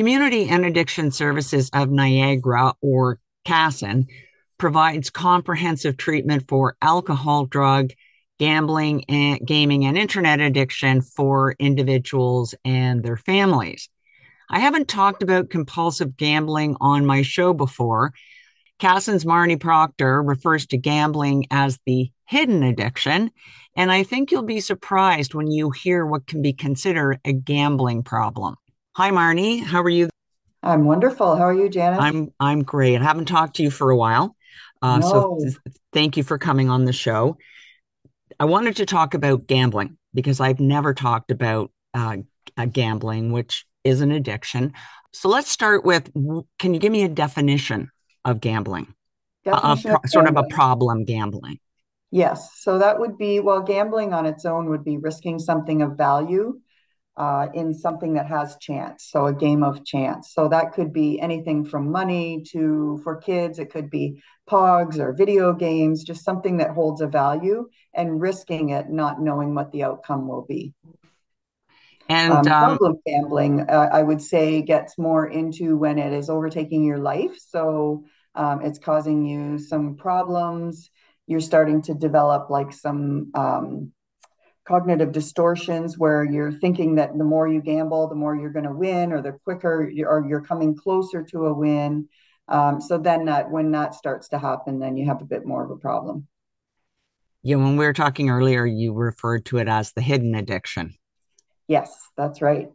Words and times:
Community 0.00 0.48
and 0.48 0.64
Addiction 0.64 1.10
Services 1.10 1.68
of 1.74 1.90
Niagara, 1.90 2.72
or 2.80 3.20
CASON, 3.44 4.06
provides 4.56 5.10
comprehensive 5.10 5.98
treatment 5.98 6.48
for 6.48 6.74
alcohol, 6.80 7.44
drug, 7.44 7.90
gambling, 8.38 9.04
and 9.10 9.46
gaming, 9.46 9.84
and 9.84 9.98
internet 9.98 10.40
addiction 10.40 11.02
for 11.02 11.54
individuals 11.58 12.54
and 12.64 13.02
their 13.02 13.18
families. 13.18 13.90
I 14.48 14.60
haven't 14.60 14.88
talked 14.88 15.22
about 15.22 15.50
compulsive 15.50 16.16
gambling 16.16 16.78
on 16.80 17.04
my 17.04 17.20
show 17.20 17.52
before. 17.52 18.14
CASON's 18.78 19.26
Marnie 19.26 19.60
Proctor 19.60 20.22
refers 20.22 20.64
to 20.68 20.78
gambling 20.78 21.44
as 21.50 21.78
the 21.84 22.10
hidden 22.24 22.62
addiction. 22.62 23.30
And 23.76 23.92
I 23.92 24.04
think 24.04 24.30
you'll 24.30 24.44
be 24.44 24.60
surprised 24.60 25.34
when 25.34 25.50
you 25.50 25.68
hear 25.68 26.06
what 26.06 26.26
can 26.26 26.40
be 26.40 26.54
considered 26.54 27.20
a 27.26 27.34
gambling 27.34 28.02
problem. 28.02 28.56
Hi, 28.96 29.12
Marnie. 29.12 29.62
How 29.62 29.82
are 29.82 29.88
you? 29.88 30.08
I'm 30.64 30.84
wonderful. 30.84 31.36
How 31.36 31.44
are 31.44 31.54
you, 31.54 31.68
Janice? 31.68 32.00
I'm 32.00 32.32
I'm 32.40 32.62
great. 32.64 33.00
I 33.00 33.04
haven't 33.04 33.26
talked 33.26 33.56
to 33.56 33.62
you 33.62 33.70
for 33.70 33.90
a 33.90 33.96
while. 33.96 34.36
Uh, 34.82 34.98
no. 34.98 35.08
So 35.08 35.38
th- 35.40 35.76
thank 35.92 36.16
you 36.16 36.24
for 36.24 36.38
coming 36.38 36.68
on 36.68 36.84
the 36.86 36.92
show. 36.92 37.38
I 38.40 38.46
wanted 38.46 38.76
to 38.76 38.86
talk 38.86 39.14
about 39.14 39.46
gambling 39.46 39.96
because 40.12 40.40
I've 40.40 40.58
never 40.58 40.92
talked 40.92 41.30
about 41.30 41.70
uh, 41.94 42.16
gambling, 42.72 43.30
which 43.30 43.64
is 43.84 44.00
an 44.00 44.10
addiction. 44.10 44.72
So 45.12 45.28
let's 45.28 45.50
start 45.50 45.84
with 45.84 46.10
can 46.58 46.74
you 46.74 46.80
give 46.80 46.92
me 46.92 47.04
a 47.04 47.08
definition 47.08 47.90
of 48.24 48.40
gambling? 48.40 48.92
Definition 49.44 49.90
pro- 49.92 50.00
of 50.02 50.10
sort 50.10 50.28
of 50.28 50.36
a 50.36 50.44
problem 50.50 51.04
gambling. 51.04 51.60
Yes. 52.10 52.50
So 52.56 52.78
that 52.78 52.98
would 52.98 53.16
be 53.18 53.38
well, 53.38 53.60
gambling 53.60 54.12
on 54.12 54.26
its 54.26 54.44
own 54.44 54.68
would 54.70 54.84
be 54.84 54.96
risking 54.96 55.38
something 55.38 55.80
of 55.80 55.96
value 55.96 56.60
uh, 57.20 57.48
in 57.52 57.74
something 57.74 58.14
that 58.14 58.26
has 58.26 58.56
chance. 58.56 59.04
So 59.04 59.26
a 59.26 59.34
game 59.34 59.62
of 59.62 59.84
chance. 59.84 60.32
So 60.32 60.48
that 60.48 60.72
could 60.72 60.90
be 60.90 61.20
anything 61.20 61.66
from 61.66 61.92
money 61.92 62.42
to 62.52 62.98
for 63.04 63.16
kids, 63.16 63.58
it 63.58 63.70
could 63.70 63.90
be 63.90 64.22
pogs 64.48 64.98
or 64.98 65.12
video 65.12 65.52
games, 65.52 66.02
just 66.02 66.24
something 66.24 66.56
that 66.56 66.70
holds 66.70 67.02
a 67.02 67.06
value 67.06 67.68
and 67.92 68.22
risking 68.22 68.70
it, 68.70 68.88
not 68.88 69.20
knowing 69.20 69.54
what 69.54 69.70
the 69.70 69.82
outcome 69.82 70.28
will 70.28 70.46
be. 70.48 70.72
And 72.08 72.32
um, 72.32 72.38
um, 72.38 72.44
problem 72.46 72.96
gambling, 73.06 73.68
uh, 73.68 73.90
I 73.92 74.02
would 74.02 74.22
say, 74.22 74.62
gets 74.62 74.96
more 74.96 75.26
into 75.26 75.76
when 75.76 75.98
it 75.98 76.14
is 76.14 76.30
overtaking 76.30 76.84
your 76.84 76.98
life. 76.98 77.36
So 77.36 78.04
um, 78.34 78.62
it's 78.62 78.78
causing 78.78 79.26
you 79.26 79.58
some 79.58 79.96
problems. 79.96 80.88
You're 81.26 81.40
starting 81.40 81.82
to 81.82 81.92
develop 81.92 82.48
like 82.48 82.72
some 82.72 83.30
um, 83.34 83.92
cognitive 84.70 85.10
distortions 85.10 85.98
where 85.98 86.22
you're 86.22 86.52
thinking 86.52 86.94
that 86.94 87.18
the 87.18 87.24
more 87.24 87.48
you 87.48 87.60
gamble, 87.60 88.06
the 88.06 88.14
more 88.14 88.36
you're 88.36 88.52
going 88.52 88.64
to 88.64 88.72
win, 88.72 89.12
or 89.12 89.20
the 89.20 89.32
quicker 89.42 89.90
you, 89.90 90.06
or 90.06 90.24
you're 90.28 90.40
coming 90.40 90.76
closer 90.76 91.24
to 91.24 91.46
a 91.46 91.52
win. 91.52 92.08
Um, 92.46 92.80
so 92.80 92.96
then 92.96 93.24
that 93.24 93.50
when 93.50 93.72
that 93.72 93.94
starts 93.94 94.28
to 94.28 94.38
happen, 94.38 94.78
then 94.78 94.96
you 94.96 95.06
have 95.06 95.22
a 95.22 95.24
bit 95.24 95.44
more 95.44 95.64
of 95.64 95.72
a 95.72 95.76
problem. 95.76 96.28
Yeah, 97.42 97.56
when 97.56 97.76
we 97.76 97.84
were 97.84 97.92
talking 97.92 98.30
earlier, 98.30 98.64
you 98.64 98.92
referred 98.92 99.44
to 99.46 99.58
it 99.58 99.66
as 99.66 99.92
the 99.92 100.02
hidden 100.02 100.36
addiction. 100.36 100.94
Yes, 101.66 101.90
that's 102.16 102.40
right. 102.40 102.68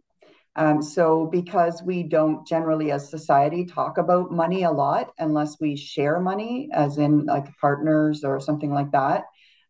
Um, 0.58 0.82
so, 0.82 1.28
because 1.28 1.82
we 1.82 2.04
don't 2.04 2.46
generally 2.46 2.92
as 2.92 3.10
society 3.10 3.66
talk 3.66 3.98
about 3.98 4.32
money 4.32 4.64
a 4.64 4.72
lot 4.72 5.14
unless 5.18 5.60
we 5.62 5.78
share 5.78 6.20
money, 6.20 6.70
as 6.74 6.98
in 6.98 7.26
like 7.26 7.56
partners 7.58 8.26
or 8.26 8.40
something 8.42 8.74
like 8.74 8.92
that, 8.92 9.24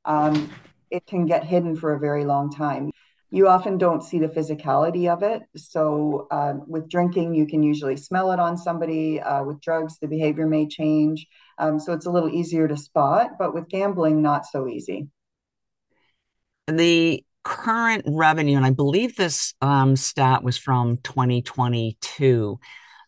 um, 0.06 0.50
it 0.96 1.06
can 1.06 1.26
get 1.26 1.44
hidden 1.44 1.76
for 1.76 1.94
a 1.94 2.00
very 2.00 2.26
long 2.26 2.52
time. 2.52 2.92
You 3.32 3.48
often 3.48 3.78
don't 3.78 4.04
see 4.04 4.20
the 4.20 4.28
physicality 4.28 5.12
of 5.12 5.24
it. 5.24 5.42
So, 5.58 6.28
uh, 6.32 6.54
with 6.68 6.90
drinking, 6.90 7.34
you 7.36 7.46
can 7.46 7.64
usually 7.64 7.98
smell 7.98 8.32
it 8.32 8.40
on 8.40 8.58
somebody. 8.58 9.20
Uh, 9.20 9.44
with 9.44 9.60
drugs, 9.62 9.98
the 10.00 10.08
behavior 10.08 10.48
may 10.48 10.68
change. 10.68 11.28
Um, 11.58 11.80
so, 11.80 11.92
it's 11.92 12.06
a 12.06 12.12
little 12.12 12.30
easier 12.30 12.68
to 12.68 12.78
spot, 12.78 13.32
but 13.38 13.54
with 13.54 13.68
gambling, 13.68 14.22
not 14.22 14.46
so 14.46 14.68
easy. 14.68 15.10
The 16.68 17.26
current 17.44 18.04
revenue, 18.08 18.58
and 18.58 18.66
I 18.66 18.72
believe 18.72 19.16
this 19.16 19.54
um, 19.62 19.96
stat 19.96 20.44
was 20.44 20.58
from 20.58 20.98
2022, 20.98 22.60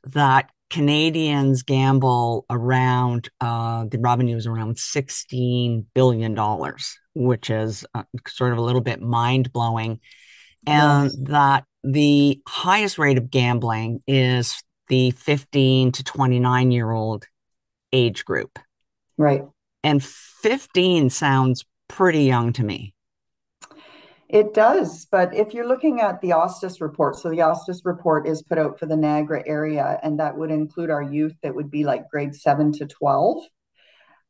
that 0.06 0.52
Canadians 0.70 1.64
gamble 1.64 2.46
around 2.50 3.30
uh, 3.40 3.86
the 3.86 4.00
revenue 4.00 4.36
is 4.36 4.46
around 4.46 4.76
$16 4.76 5.86
billion, 5.94 6.36
which 7.18 7.50
is 7.50 7.86
uh, 7.94 8.04
sort 8.28 8.52
of 8.52 8.58
a 8.58 8.62
little 8.62 8.82
bit 8.82 9.02
mind 9.02 9.52
blowing. 9.52 10.00
And 10.66 11.06
yes. 11.06 11.18
that 11.30 11.64
the 11.84 12.42
highest 12.48 12.98
rate 12.98 13.18
of 13.18 13.32
gambling 13.32 14.02
is 14.08 14.62
the 14.90 15.12
15 15.12 15.94
to 15.94 16.04
29 16.04 16.72
year 16.72 16.92
old 16.92 17.26
age 17.92 18.26
group. 18.26 18.60
Right. 19.18 19.44
And 19.84 20.04
15 20.04 21.10
sounds 21.10 21.66
pretty 21.88 22.24
young 22.24 22.54
to 22.54 22.64
me. 22.64 22.94
It 24.30 24.54
does, 24.54 25.06
but 25.10 25.34
if 25.34 25.54
you're 25.54 25.68
looking 25.68 26.02
at 26.02 26.20
the 26.20 26.32
Ostis 26.32 26.82
report, 26.82 27.16
so 27.16 27.30
the 27.30 27.38
Ostis 27.38 27.86
report 27.86 28.28
is 28.28 28.42
put 28.42 28.58
out 28.58 28.78
for 28.78 28.86
the 28.86 28.98
Niagara 28.98 29.42
area, 29.48 29.98
and 30.04 30.20
that 30.20 30.38
would 30.38 30.52
include 30.52 30.90
our 30.90 31.02
youth 31.02 31.34
that 31.44 31.56
would 31.56 31.72
be 31.72 31.86
like 31.86 32.10
grade 32.10 32.36
seven 32.36 32.74
to 32.74 32.86
12. 32.86 33.44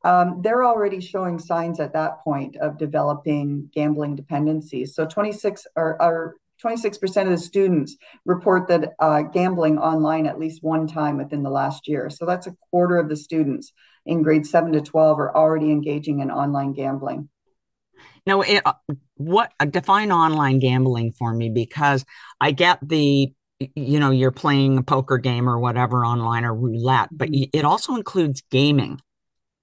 Um, 0.04 0.42
they're 0.42 0.64
already 0.64 1.02
showing 1.02 1.40
signs 1.40 1.80
at 1.80 1.94
that 1.94 2.24
point 2.24 2.56
of 2.58 2.78
developing 2.78 3.70
gambling 3.74 4.16
dependencies. 4.16 4.96
So 4.96 5.06
26 5.06 5.66
or, 5.76 6.02
or 6.02 6.36
26% 6.64 7.24
of 7.24 7.30
the 7.30 7.38
students 7.38 7.98
report 8.26 8.68
that 8.68 8.94
uh, 9.00 9.22
gambling 9.24 9.78
online 9.78 10.26
at 10.26 10.40
least 10.40 10.64
one 10.64 10.88
time 10.88 11.18
within 11.18 11.44
the 11.44 11.50
last 11.50 11.88
year. 11.88 12.10
So 12.10 12.26
that's 12.26 12.48
a 12.48 12.56
quarter 12.72 12.98
of 12.98 13.10
the 13.10 13.16
students 13.16 13.74
in 14.06 14.24
grade 14.24 14.46
7 14.46 14.72
to 14.74 14.82
12 14.82 15.20
are 15.20 15.36
already 15.36 15.72
engaging 15.72 16.20
in 16.20 16.32
online 16.32 16.74
gambling. 16.74 17.30
Now, 18.26 18.42
it, 18.42 18.62
uh, 18.66 18.74
what 19.16 19.52
uh, 19.60 19.66
define 19.66 20.12
online 20.12 20.60
gambling 20.60 21.14
for 21.14 21.34
me 21.34 21.50
because 21.50 22.06
I 22.42 22.52
get 22.52 22.80
the 22.82 23.34
you 23.60 24.00
know 24.00 24.12
you're 24.12 24.32
playing 24.32 24.78
a 24.78 24.84
poker 24.84 25.18
game 25.18 25.50
or 25.50 25.58
whatever 25.58 26.06
online 26.06 26.46
or 26.46 26.54
roulette, 26.54 27.10
but 27.12 27.30
mm-hmm. 27.32 27.58
it 27.58 27.66
also 27.66 27.96
includes 27.96 28.44
gaming. 28.52 29.00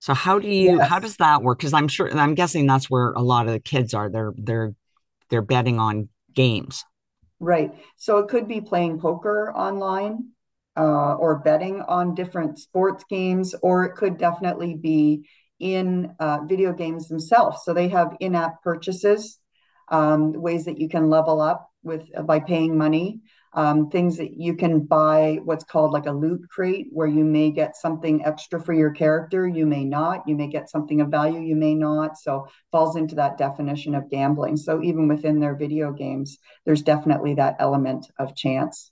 So 0.05 0.13
how 0.13 0.39
do 0.39 0.49
you 0.49 0.77
yes. 0.77 0.87
how 0.91 0.99
does 0.99 1.17
that 1.17 1.43
work? 1.43 1.61
Because 1.61 1.73
I'm 1.73 1.89
sure 1.89 2.15
I'm 2.15 2.35
guessing 2.35 2.67
that's 2.67 2.91
where 2.91 3.13
a 3.13 3.23
lot 3.23 3.47
of 3.47 3.55
the 3.55 3.59
kids 3.59 3.95
are. 3.95 4.11
They're 4.11 4.35
they're 4.37 4.75
they're 5.31 5.41
betting 5.41 5.81
on 5.81 6.11
games. 6.35 6.85
Right. 7.41 7.73
So 7.97 8.19
it 8.19 8.29
could 8.29 8.47
be 8.47 8.61
playing 8.61 9.01
poker 9.01 9.51
online 9.57 10.29
uh, 10.77 11.15
or 11.15 11.39
betting 11.39 11.81
on 11.81 12.15
different 12.15 12.59
sports 12.59 13.03
games, 13.09 13.55
or 13.63 13.85
it 13.85 13.95
could 13.97 14.19
definitely 14.19 14.75
be 14.75 15.27
in 15.59 16.15
uh, 16.21 16.41
video 16.47 16.75
games 16.75 17.09
themselves. 17.09 17.63
So 17.65 17.73
they 17.73 17.89
have 17.89 18.15
in-app 18.21 18.63
purchases, 18.63 19.39
um, 19.89 20.35
ways 20.35 20.67
that 20.67 20.79
you 20.79 20.91
can 20.91 21.09
level 21.09 21.41
up 21.41 21.71
with 21.83 22.11
uh, 22.15 22.25
by 22.25 22.41
paying 22.41 22.77
money. 22.77 23.23
Um, 23.57 23.89
things 23.89 24.17
that 24.17 24.37
you 24.37 24.57
can 24.57 24.81
buy, 24.81 25.39
what's 25.45 25.63
called 25.63 25.93
like 25.93 26.07
a 26.07 26.13
loot 26.13 26.43
crate, 26.51 26.89
where 26.91 27.07
you 27.07 27.25
may 27.25 27.53
get 27.53 27.77
something 27.77 28.25
extra 28.25 28.61
for 28.61 28.73
your 28.73 28.91
character, 28.91 29.47
you 29.47 29.65
may 29.65 29.85
not. 29.85 30.27
You 30.27 30.35
may 30.35 30.49
get 30.49 30.69
something 30.69 31.01
of 31.01 31.09
value, 31.09 31.39
you 31.39 31.55
may 31.55 31.77
not. 31.77 32.19
So 32.19 32.49
falls 32.73 32.97
into 32.97 33.15
that 33.15 33.39
definition 33.39 33.95
of 33.95 34.11
gambling. 34.11 34.57
So 34.57 34.83
even 34.83 35.07
within 35.07 35.39
their 35.39 35.55
video 35.55 35.93
games, 35.93 36.39
there's 36.65 36.83
definitely 36.83 37.35
that 37.35 37.55
element 37.61 38.11
of 38.19 38.35
chance. 38.35 38.91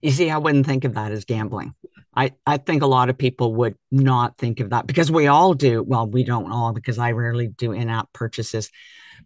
You 0.00 0.12
see, 0.12 0.30
I 0.30 0.38
wouldn't 0.38 0.66
think 0.66 0.84
of 0.84 0.94
that 0.94 1.10
as 1.10 1.24
gambling. 1.24 1.74
I, 2.14 2.32
I 2.46 2.58
think 2.58 2.82
a 2.82 2.86
lot 2.86 3.08
of 3.08 3.18
people 3.18 3.54
would 3.56 3.76
not 3.90 4.38
think 4.38 4.60
of 4.60 4.70
that 4.70 4.86
because 4.86 5.10
we 5.10 5.26
all 5.26 5.54
do. 5.54 5.82
Well, 5.82 6.06
we 6.06 6.22
don't 6.22 6.52
all 6.52 6.72
because 6.72 6.98
I 6.98 7.12
rarely 7.12 7.48
do 7.48 7.72
in-app 7.72 8.12
purchases, 8.12 8.70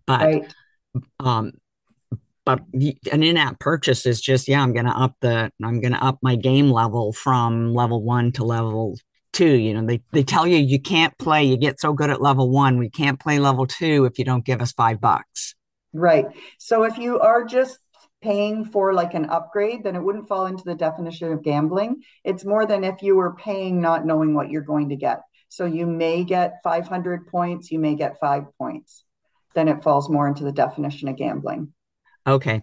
but 0.06 0.20
right. 0.20 0.54
um, 1.20 1.52
but 2.46 2.60
an 3.12 3.22
in-app 3.22 3.58
purchase 3.58 4.06
is 4.06 4.20
just 4.20 4.48
yeah, 4.48 4.62
I'm 4.62 4.72
gonna 4.72 4.96
up 4.96 5.16
the 5.20 5.50
I'm 5.62 5.80
gonna 5.80 5.98
up 5.98 6.18
my 6.22 6.36
game 6.36 6.70
level 6.70 7.12
from 7.12 7.74
level 7.74 8.02
one 8.02 8.32
to 8.32 8.44
level 8.44 8.96
two. 9.32 9.58
You 9.58 9.74
know, 9.74 9.84
they 9.84 10.00
they 10.12 10.22
tell 10.22 10.46
you 10.46 10.56
you 10.56 10.80
can't 10.80 11.16
play. 11.18 11.44
You 11.44 11.58
get 11.58 11.80
so 11.80 11.92
good 11.92 12.08
at 12.08 12.22
level 12.22 12.48
one, 12.48 12.78
we 12.78 12.88
can't 12.88 13.20
play 13.20 13.40
level 13.40 13.66
two 13.66 14.06
if 14.06 14.18
you 14.18 14.24
don't 14.24 14.44
give 14.44 14.62
us 14.62 14.72
five 14.72 15.00
bucks. 15.00 15.54
Right. 15.92 16.26
So 16.58 16.84
if 16.84 16.96
you 16.96 17.18
are 17.18 17.44
just 17.44 17.78
paying 18.22 18.64
for 18.64 18.94
like 18.94 19.14
an 19.14 19.26
upgrade, 19.26 19.82
then 19.82 19.96
it 19.96 20.02
wouldn't 20.02 20.28
fall 20.28 20.46
into 20.46 20.64
the 20.64 20.74
definition 20.74 21.32
of 21.32 21.42
gambling. 21.42 22.02
It's 22.24 22.44
more 22.44 22.64
than 22.64 22.84
if 22.84 23.02
you 23.02 23.16
were 23.16 23.34
paying 23.34 23.80
not 23.80 24.06
knowing 24.06 24.34
what 24.34 24.50
you're 24.50 24.62
going 24.62 24.90
to 24.90 24.96
get. 24.96 25.20
So 25.48 25.64
you 25.64 25.86
may 25.86 26.24
get 26.24 26.60
500 26.62 27.26
points, 27.26 27.70
you 27.70 27.78
may 27.78 27.94
get 27.94 28.20
five 28.20 28.44
points. 28.58 29.04
Then 29.54 29.68
it 29.68 29.82
falls 29.82 30.10
more 30.10 30.28
into 30.28 30.44
the 30.44 30.52
definition 30.52 31.08
of 31.08 31.16
gambling. 31.16 31.72
Okay. 32.26 32.62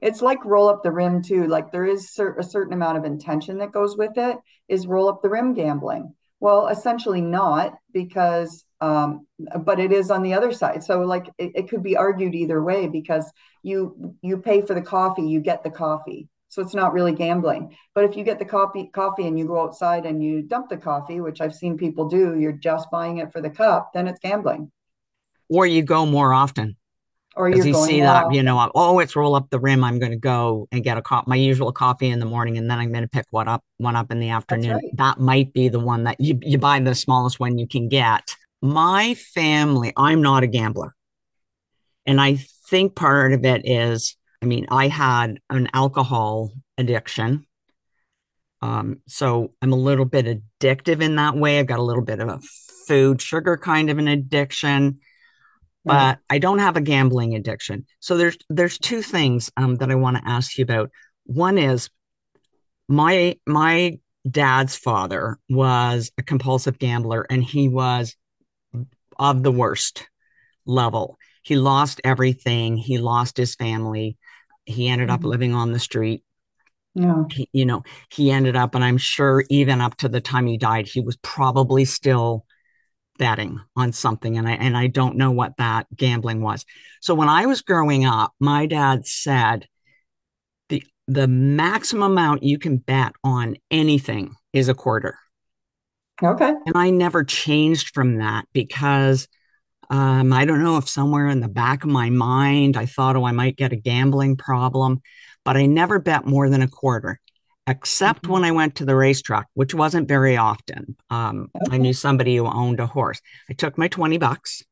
It's 0.00 0.22
like 0.22 0.44
roll 0.44 0.68
up 0.68 0.82
the 0.82 0.92
rim 0.92 1.22
too. 1.22 1.46
Like 1.46 1.70
there 1.70 1.84
is 1.84 2.18
a 2.18 2.42
certain 2.42 2.72
amount 2.72 2.98
of 2.98 3.04
intention 3.04 3.58
that 3.58 3.72
goes 3.72 3.96
with 3.96 4.16
it. 4.16 4.36
Is 4.68 4.86
roll 4.86 5.08
up 5.08 5.22
the 5.22 5.28
rim 5.28 5.54
gambling? 5.54 6.14
Well, 6.40 6.68
essentially 6.68 7.20
not 7.20 7.74
because 7.92 8.64
um, 8.80 9.28
but 9.60 9.78
it 9.78 9.92
is 9.92 10.10
on 10.10 10.24
the 10.24 10.34
other 10.34 10.52
side 10.52 10.82
so 10.82 11.02
like 11.02 11.28
it, 11.38 11.52
it, 11.54 11.68
could 11.68 11.84
be 11.84 11.96
argued 11.96 12.34
either 12.34 12.60
way 12.60 12.88
because 12.88 13.32
you 13.62 14.16
you 14.22 14.38
pay 14.38 14.60
for 14.60 14.74
the 14.74 14.82
coffee 14.82 15.22
you 15.22 15.38
get 15.40 15.62
the 15.62 15.70
coffee 15.70 16.28
So 16.48 16.60
it's 16.60 16.74
not 16.74 16.92
really 16.92 17.12
gambling. 17.12 17.74
But 17.94 18.04
if 18.04 18.16
you 18.16 18.24
get 18.24 18.38
the 18.38 18.44
coffee 18.44 18.90
coffee 18.92 19.26
and 19.26 19.38
you 19.38 19.46
go 19.46 19.62
outside 19.62 20.04
and 20.04 20.22
you 20.22 20.42
dump 20.42 20.68
the 20.68 20.76
coffee, 20.76 21.18
which 21.20 21.40
I've 21.40 21.54
seen 21.54 21.78
people 21.78 22.08
do, 22.08 22.38
you're 22.38 22.52
just 22.52 22.90
buying 22.90 23.18
it 23.18 23.32
for 23.32 23.40
the 23.40 23.48
cup, 23.48 23.92
then 23.94 24.06
it's 24.06 24.20
gambling. 24.20 24.70
Or 25.48 25.64
you 25.64 25.82
go 25.82 26.04
more 26.04 26.34
often. 26.34 26.76
Or 27.34 27.48
you 27.48 27.62
see 27.62 28.00
that, 28.00 28.32
you 28.32 28.40
often. 28.40 28.44
know, 28.44 28.70
oh, 28.74 28.98
it's 28.98 29.16
roll 29.16 29.34
up 29.34 29.48
the 29.50 29.58
rim. 29.58 29.82
I'm 29.84 29.98
going 29.98 30.12
to 30.12 30.18
go 30.18 30.68
and 30.70 30.84
get 30.84 30.98
a 30.98 31.02
cup, 31.02 31.26
my 31.26 31.36
usual 31.36 31.72
coffee 31.72 32.08
in 32.08 32.18
the 32.18 32.26
morning, 32.26 32.58
and 32.58 32.70
then 32.70 32.78
I'm 32.78 32.92
going 32.92 33.04
to 33.04 33.08
pick 33.08 33.26
one 33.30 33.48
up, 33.48 33.64
one 33.78 33.96
up 33.96 34.10
in 34.10 34.20
the 34.20 34.30
afternoon. 34.30 34.74
right. 34.74 34.96
That 34.96 35.18
might 35.18 35.52
be 35.52 35.68
the 35.68 35.80
one 35.80 36.04
that 36.04 36.20
you, 36.20 36.38
you 36.42 36.58
buy 36.58 36.78
the 36.80 36.94
smallest 36.94 37.40
one 37.40 37.58
you 37.58 37.66
can 37.66 37.88
get. 37.88 38.36
My 38.60 39.14
family, 39.14 39.92
I'm 39.96 40.20
not 40.20 40.42
a 40.42 40.46
gambler. 40.46 40.94
And 42.04 42.20
I 42.20 42.36
think 42.68 42.94
part 42.94 43.32
of 43.32 43.44
it 43.44 43.62
is, 43.64 44.16
I 44.42 44.46
mean, 44.46 44.66
I 44.70 44.88
had 44.88 45.38
an 45.48 45.68
alcohol 45.72 46.52
addiction. 46.76 47.46
Um, 48.60 49.00
so 49.08 49.52
I'm 49.62 49.72
a 49.72 49.76
little 49.76 50.04
bit 50.04 50.42
addictive 50.60 51.00
in 51.00 51.16
that 51.16 51.36
way. 51.36 51.58
I've 51.58 51.66
got 51.66 51.78
a 51.78 51.82
little 51.82 52.04
bit 52.04 52.20
of 52.20 52.28
a 52.28 52.40
food, 52.86 53.22
sugar 53.22 53.56
kind 53.56 53.90
of 53.90 53.98
an 53.98 54.08
addiction. 54.08 55.00
But 55.84 56.18
I 56.30 56.38
don't 56.38 56.58
have 56.60 56.76
a 56.76 56.80
gambling 56.80 57.34
addiction. 57.34 57.86
So 58.00 58.16
there's 58.16 58.38
there's 58.48 58.78
two 58.78 59.02
things 59.02 59.50
um, 59.56 59.76
that 59.76 59.90
I 59.90 59.94
want 59.96 60.16
to 60.18 60.28
ask 60.28 60.56
you 60.58 60.64
about. 60.64 60.90
One 61.24 61.58
is 61.58 61.90
my 62.88 63.36
my 63.46 63.98
dad's 64.28 64.76
father 64.76 65.38
was 65.48 66.12
a 66.18 66.22
compulsive 66.22 66.78
gambler, 66.78 67.26
and 67.28 67.42
he 67.42 67.68
was 67.68 68.16
of 69.18 69.42
the 69.42 69.52
worst 69.52 70.06
level. 70.66 71.18
He 71.42 71.56
lost 71.56 72.00
everything. 72.04 72.76
He 72.76 72.98
lost 72.98 73.36
his 73.36 73.54
family. 73.54 74.16
He 74.64 74.88
ended 74.88 75.10
up 75.10 75.22
Mhm. 75.22 75.24
living 75.24 75.54
on 75.54 75.72
the 75.72 75.78
street. 75.78 76.24
Yeah. 76.94 77.24
He, 77.30 77.48
you 77.52 77.64
know, 77.64 77.82
he 78.10 78.30
ended 78.30 78.56
up, 78.56 78.74
and 78.74 78.84
I'm 78.84 78.98
sure 78.98 79.44
even 79.50 79.80
up 79.80 79.96
to 79.98 80.08
the 80.08 80.20
time 80.20 80.46
he 80.46 80.58
died, 80.58 80.86
he 80.86 81.00
was 81.00 81.16
probably 81.16 81.84
still 81.84 82.44
betting 83.18 83.60
on 83.76 83.92
something. 83.92 84.38
And 84.38 84.48
I 84.48 84.52
and 84.52 84.76
I 84.76 84.86
don't 84.86 85.16
know 85.16 85.30
what 85.30 85.56
that 85.58 85.86
gambling 85.94 86.42
was. 86.42 86.64
So 87.00 87.14
when 87.14 87.28
I 87.28 87.46
was 87.46 87.62
growing 87.62 88.04
up, 88.04 88.32
my 88.40 88.66
dad 88.66 89.06
said 89.06 89.66
the 90.68 90.82
the 91.08 91.28
maximum 91.28 92.12
amount 92.12 92.42
you 92.42 92.58
can 92.58 92.78
bet 92.78 93.12
on 93.22 93.56
anything 93.70 94.34
is 94.52 94.68
a 94.68 94.74
quarter. 94.74 95.18
Okay. 96.22 96.52
And 96.66 96.76
I 96.76 96.90
never 96.90 97.24
changed 97.24 97.94
from 97.94 98.18
that 98.18 98.46
because 98.52 99.26
um, 99.90 100.32
I 100.32 100.44
don't 100.44 100.62
know 100.62 100.76
if 100.76 100.88
somewhere 100.88 101.28
in 101.28 101.40
the 101.40 101.48
back 101.48 101.84
of 101.84 101.90
my 101.90 102.10
mind 102.10 102.76
I 102.76 102.86
thought, 102.86 103.16
oh, 103.16 103.24
I 103.24 103.32
might 103.32 103.56
get 103.56 103.72
a 103.72 103.76
gambling 103.76 104.36
problem, 104.36 105.02
but 105.44 105.56
I 105.56 105.66
never 105.66 105.98
bet 105.98 106.24
more 106.24 106.48
than 106.48 106.62
a 106.62 106.68
quarter, 106.68 107.20
except 107.66 108.24
Mhm. 108.24 108.30
when 108.30 108.44
I 108.44 108.50
went 108.50 108.74
to 108.76 108.84
the 108.84 108.96
racetrack, 108.96 109.46
which 109.54 109.74
wasn't 109.74 110.08
very 110.08 110.36
often. 110.36 110.96
Um, 111.10 111.50
I 111.70 111.78
knew 111.78 111.92
somebody 111.92 112.36
who 112.36 112.46
owned 112.46 112.80
a 112.80 112.86
horse. 112.86 113.20
I 113.48 113.52
took 113.52 113.78
my 113.78 113.88
20 113.88 114.18
bucks 114.18 114.62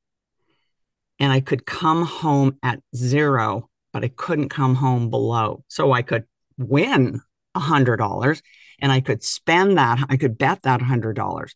and 1.19 1.33
I 1.33 1.41
could 1.41 1.67
come 1.67 2.05
home 2.05 2.59
at 2.63 2.81
zero, 2.95 3.69
but 3.93 4.05
I 4.05 4.09
couldn't 4.09 4.49
come 4.49 4.75
home 4.77 5.11
below. 5.11 5.65
So 5.69 5.93
I 5.93 6.03
could 6.03 6.25
win 6.59 7.21
a 7.55 7.61
hundred 7.61 7.97
dollars 7.99 8.43
and 8.81 8.91
I 8.93 9.01
could 9.01 9.23
spend 9.23 9.77
that, 9.79 10.05
I 10.09 10.17
could 10.17 10.39
bet 10.39 10.63
that 10.63 10.83
hundred 10.83 11.15
dollars, 11.17 11.55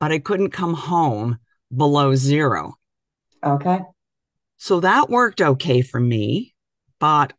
but 0.00 0.12
I 0.12 0.18
couldn't 0.18 0.50
come 0.50 0.74
home 0.74 1.38
below 1.74 2.14
zero. 2.14 2.74
Okay. 3.42 3.80
So 4.58 4.80
that 4.80 5.08
worked 5.10 5.40
okay 5.40 5.82
for 5.82 6.00
me. 6.00 6.54
But 6.98 7.34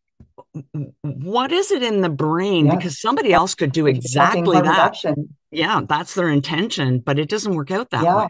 what 1.01 1.51
is 1.51 1.71
it 1.71 1.83
in 1.83 2.01
the 2.01 2.09
brain? 2.09 2.65
Yes. 2.67 2.75
Because 2.77 2.99
somebody 2.99 3.33
else 3.33 3.55
could 3.55 3.71
do 3.71 3.87
exactly 3.87 4.59
that. 4.59 4.69
reduction. 4.69 5.35
Yeah, 5.51 5.81
that's 5.87 6.13
their 6.13 6.29
intention, 6.29 6.99
but 6.99 7.19
it 7.19 7.29
doesn't 7.29 7.55
work 7.55 7.71
out 7.71 7.89
that 7.91 8.03
Yeah. 8.03 8.17
way. 8.17 8.27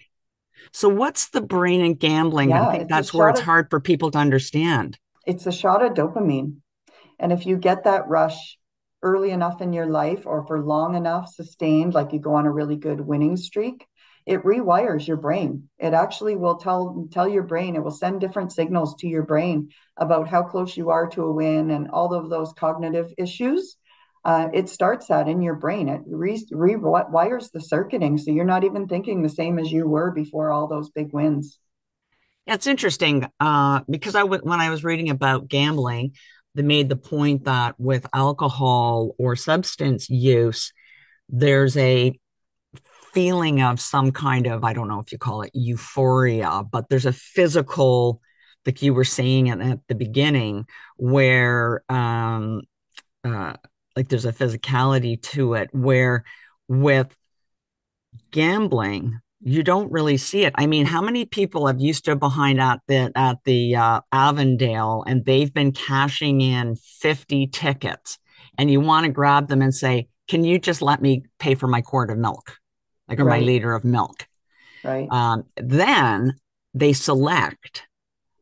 So 0.74 0.90
what's 0.90 1.30
the 1.30 1.42
brain 1.42 1.82
and 1.82 1.98
gambling? 2.00 2.52
I 2.54 2.72
think 2.72 2.90
that's 2.90 3.14
where 3.14 3.30
it's 3.30 3.40
of 3.40 3.46
hard 3.46 3.70
for 3.70 3.80
people 3.80 4.12
to 4.12 4.18
understand. 4.18 4.98
it's 5.26 5.46
a 5.46 5.52
shot 5.52 5.84
of 5.84 5.94
dopamine. 5.94 6.58
And 7.20 7.32
if 7.34 7.46
you 7.46 7.58
get 7.58 7.84
that 7.84 8.08
rush 8.08 8.58
early 9.04 9.32
enough 9.32 9.62
in 9.62 9.74
your 9.74 9.86
life 9.88 10.26
or 10.26 10.46
for 10.48 10.62
long 10.62 10.96
enough 10.96 11.28
sustained, 11.30 11.94
like 11.94 12.14
you 12.14 12.20
go 12.20 12.34
on 12.36 12.46
a 12.46 12.52
really 12.52 12.78
good 12.78 13.02
winning 13.02 13.36
streak, 13.36 13.86
it 14.28 14.44
rewires 14.44 15.08
your 15.08 15.18
brain. 15.18 15.70
It 15.80 15.94
actually 15.94 16.36
will 16.36 16.58
tell 16.58 17.08
tell 17.12 17.28
your 17.28 17.44
brain, 17.44 17.76
it 17.76 17.84
will 17.84 17.92
send 17.92 18.20
different 18.20 18.52
signals 18.52 18.96
to 18.98 19.08
your 19.08 19.24
brain 19.24 19.70
about 19.96 20.28
how 20.28 20.44
close 20.44 20.76
you 20.76 20.90
are 20.90 21.08
to 21.08 21.24
a 21.24 21.32
win 21.32 21.72
and 21.72 21.90
all 21.90 22.14
of 22.14 22.30
those 22.30 22.52
cognitive 22.54 23.12
issues. 23.18 23.78
Uh, 24.26 24.50
it 24.54 24.68
starts 24.68 25.08
that 25.08 25.30
in 25.30 25.42
your 25.42 25.56
brain. 25.56 25.88
It 25.88 26.02
re- 26.06 26.46
rewires 26.52 27.52
the 27.52 27.62
circuiting, 27.62 28.18
so 28.18 28.32
you're 28.32 28.44
not 28.44 28.66
even 28.66 28.88
thinking 28.88 29.22
the 29.22 29.30
same 29.30 29.58
as 29.58 29.72
you 29.72 29.88
were 29.88 30.12
before 30.12 30.52
all 30.52 30.68
those 30.68 30.90
big 30.90 31.14
wins. 31.14 31.58
It's 32.46 32.68
interesting 32.68 33.26
uh, 33.40 33.82
because 33.90 34.16
I 34.16 34.22
w- 34.22 34.42
when 34.44 34.60
I 34.60 34.70
was 34.70 34.84
reading 34.84 35.10
about 35.10 35.48
gambling, 35.48 36.14
they 36.56 36.64
made 36.64 36.90
the 36.90 36.98
point 36.98 37.46
that 37.46 37.80
with 37.80 38.06
alcohol 38.14 39.12
or 39.18 39.38
substance 39.38 40.10
use, 40.10 40.74
there's 41.30 41.78
a 41.78 42.20
feeling 43.18 43.64
of 43.64 43.82
some 43.82 44.12
kind 44.12 44.46
of, 44.46 44.64
I 44.64 44.74
don't 44.74 44.88
know 44.88 45.00
if 45.00 45.12
you 45.12 45.18
call 45.18 45.42
it 45.42 45.50
euphoria, 45.56 46.62
but 46.72 46.88
there's 46.88 47.08
a 47.08 47.12
physical, 47.12 48.22
like 48.64 48.84
you 48.84 48.94
were 48.94 49.04
saying 49.04 49.50
at, 49.50 49.80
the 49.88 49.96
beginning, 49.96 50.68
where 50.98 51.82
um, 51.90 52.62
uh, 53.24 53.54
like 53.96 54.08
there's 54.10 54.26
a 54.26 54.32
physicality 54.32 55.20
to 55.34 55.56
it, 55.56 55.70
where 55.74 56.26
with 56.68 57.08
gambling, 58.30 59.20
you 59.42 59.64
don't 59.64 59.92
really 59.92 60.18
see 60.18 60.44
it. 60.44 60.54
I 60.54 60.68
mean, 60.68 60.86
how 60.86 61.02
many 61.02 61.26
people 61.26 61.66
have 61.66 61.82
you 61.82 61.94
stood 61.94 62.20
behind 62.20 62.62
at 62.62 62.82
the 62.88 63.12
at 63.16 63.44
the 63.46 63.78
uh, 63.78 64.02
Avondale 64.12 65.04
and 65.08 65.26
they've 65.26 65.52
been 65.52 65.72
cashing 65.72 66.42
in 66.42 66.76
50 66.76 67.48
tickets 67.48 68.20
and 68.60 68.70
you 68.70 68.80
want 68.80 69.08
to 69.08 69.12
grab 69.12 69.48
them 69.48 69.64
and 69.64 69.74
say, 69.74 70.08
"Can 70.28 70.44
you 70.44 70.60
just 70.60 70.84
let 70.84 71.02
me 71.02 71.24
pay 71.40 71.56
for 71.56 71.66
my 71.68 71.82
quart 71.82 72.12
of 72.12 72.20
milk?" 72.20 72.60
Like 73.08 73.20
or 73.20 73.26
my 73.26 73.40
liter 73.40 73.74
of 73.74 73.84
milk. 73.84 74.28
right. 74.84 75.08
Um, 75.10 75.46
then 75.56 76.36
they 76.74 76.94
select 76.94 77.84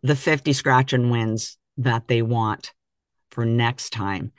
the 0.02 0.16
50 0.16 0.54
scratch 0.54 0.94
and 0.94 1.12
wins 1.12 1.58
that 1.78 2.08
they 2.08 2.22
want 2.22 2.74
for 3.32 3.46
next 3.46 3.92
time. 3.92 4.32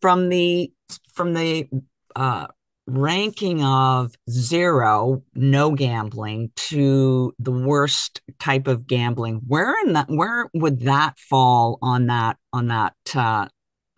From 0.00 0.28
the 0.28 0.72
from 1.12 1.34
the 1.34 1.68
uh 2.14 2.46
ranking 2.88 3.62
of 3.62 4.14
zero, 4.30 5.22
no 5.34 5.72
gambling, 5.72 6.50
to 6.56 7.34
the 7.38 7.52
worst 7.52 8.22
type 8.38 8.66
of 8.66 8.86
gambling, 8.86 9.42
where 9.46 9.78
in 9.84 9.92
that 9.92 10.08
where 10.08 10.48
would 10.54 10.80
that 10.80 11.18
fall 11.18 11.78
on 11.82 12.06
that 12.06 12.38
on 12.52 12.68
that 12.68 12.94
uh, 13.14 13.46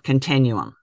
continuum? 0.02 0.75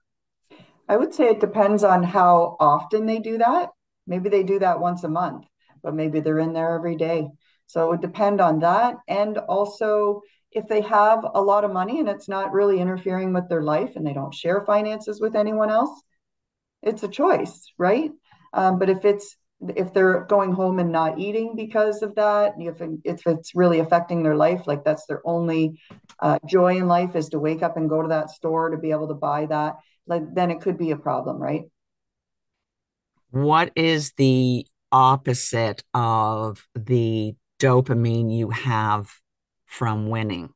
I 0.88 0.96
would 0.96 1.12
say 1.12 1.26
it 1.26 1.40
depends 1.40 1.84
on 1.84 2.02
how 2.02 2.56
often 2.58 3.06
they 3.06 3.18
do 3.18 3.38
that. 3.38 3.70
Maybe 4.08 4.28
they 4.28 4.42
do 4.42 4.58
that 4.58 4.80
once 4.80 5.04
a 5.04 5.08
month, 5.08 5.44
but 5.82 5.94
maybe 5.94 6.20
they're 6.20 6.40
in 6.40 6.52
there 6.52 6.74
every 6.74 6.96
day. 6.96 7.28
So 7.66 7.84
it 7.84 7.90
would 7.90 8.00
depend 8.00 8.40
on 8.40 8.60
that. 8.60 8.96
And 9.06 9.38
also, 9.38 10.22
if 10.50 10.66
they 10.66 10.80
have 10.80 11.24
a 11.34 11.42
lot 11.42 11.64
of 11.64 11.72
money 11.72 12.00
and 12.00 12.08
it's 12.08 12.28
not 12.28 12.52
really 12.52 12.80
interfering 12.80 13.32
with 13.32 13.48
their 13.48 13.62
life 13.62 13.92
and 13.94 14.06
they 14.06 14.14
don't 14.14 14.34
share 14.34 14.64
finances 14.64 15.20
with 15.20 15.36
anyone 15.36 15.70
else, 15.70 16.02
it's 16.82 17.02
a 17.02 17.08
choice, 17.08 17.70
right? 17.76 18.10
Um, 18.52 18.78
but 18.78 18.88
if 18.88 19.04
it's 19.04 19.36
if 19.76 19.92
they're 19.92 20.24
going 20.24 20.52
home 20.52 20.78
and 20.78 20.92
not 20.92 21.18
eating 21.18 21.56
because 21.56 22.02
of 22.02 22.14
that, 22.14 22.54
if 22.58 22.80
if 23.04 23.26
it's 23.26 23.54
really 23.54 23.80
affecting 23.80 24.22
their 24.22 24.36
life, 24.36 24.66
like 24.66 24.84
that's 24.84 25.04
their 25.06 25.20
only 25.24 25.80
uh, 26.20 26.38
joy 26.46 26.76
in 26.78 26.88
life 26.88 27.16
is 27.16 27.28
to 27.30 27.38
wake 27.38 27.62
up 27.62 27.76
and 27.76 27.90
go 27.90 28.00
to 28.00 28.08
that 28.08 28.30
store 28.30 28.70
to 28.70 28.78
be 28.78 28.92
able 28.92 29.08
to 29.08 29.14
buy 29.14 29.46
that, 29.46 29.74
like 30.06 30.22
then 30.34 30.50
it 30.50 30.60
could 30.60 30.78
be 30.78 30.92
a 30.92 30.96
problem, 30.96 31.38
right? 31.38 31.64
What 33.30 33.72
is 33.76 34.12
the 34.16 34.66
opposite 34.90 35.82
of 35.94 36.66
the 36.74 37.34
dopamine 37.60 38.34
you 38.34 38.50
have 38.50 39.10
from 39.66 40.08
winning? 40.08 40.50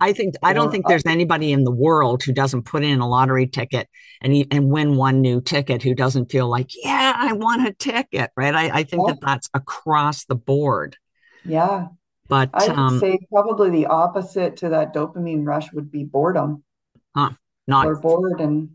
I 0.00 0.12
think 0.12 0.34
I 0.42 0.52
don't 0.52 0.70
think 0.70 0.86
uh, 0.86 0.88
there's 0.88 1.06
anybody 1.06 1.52
in 1.52 1.64
the 1.64 1.70
world 1.70 2.22
who 2.22 2.32
doesn't 2.32 2.64
put 2.64 2.82
in 2.82 3.00
a 3.00 3.08
lottery 3.08 3.46
ticket 3.46 3.88
and 4.20 4.46
and 4.50 4.68
win 4.68 4.96
one 4.96 5.20
new 5.20 5.40
ticket 5.40 5.82
who 5.82 5.94
doesn't 5.94 6.30
feel 6.30 6.48
like, 6.48 6.70
yeah, 6.82 7.12
I 7.16 7.32
want 7.32 7.66
a 7.66 7.72
ticket, 7.72 8.30
right? 8.36 8.54
I, 8.54 8.80
I 8.80 8.82
think 8.82 9.04
yeah, 9.06 9.14
that 9.14 9.20
that's 9.20 9.48
across 9.54 10.24
the 10.24 10.34
board. 10.34 10.96
yeah. 11.44 11.88
But 12.26 12.50
I 12.54 12.68
would 12.68 12.78
um, 12.78 13.00
say 13.00 13.18
probably 13.30 13.70
the 13.70 13.86
opposite 13.86 14.56
to 14.58 14.70
that 14.70 14.94
dopamine 14.94 15.46
rush 15.46 15.72
would 15.72 15.90
be 15.90 16.04
boredom. 16.04 16.64
huh, 17.14 17.32
not 17.66 17.86
are 17.86 17.96
bored 17.96 18.40
and 18.40 18.70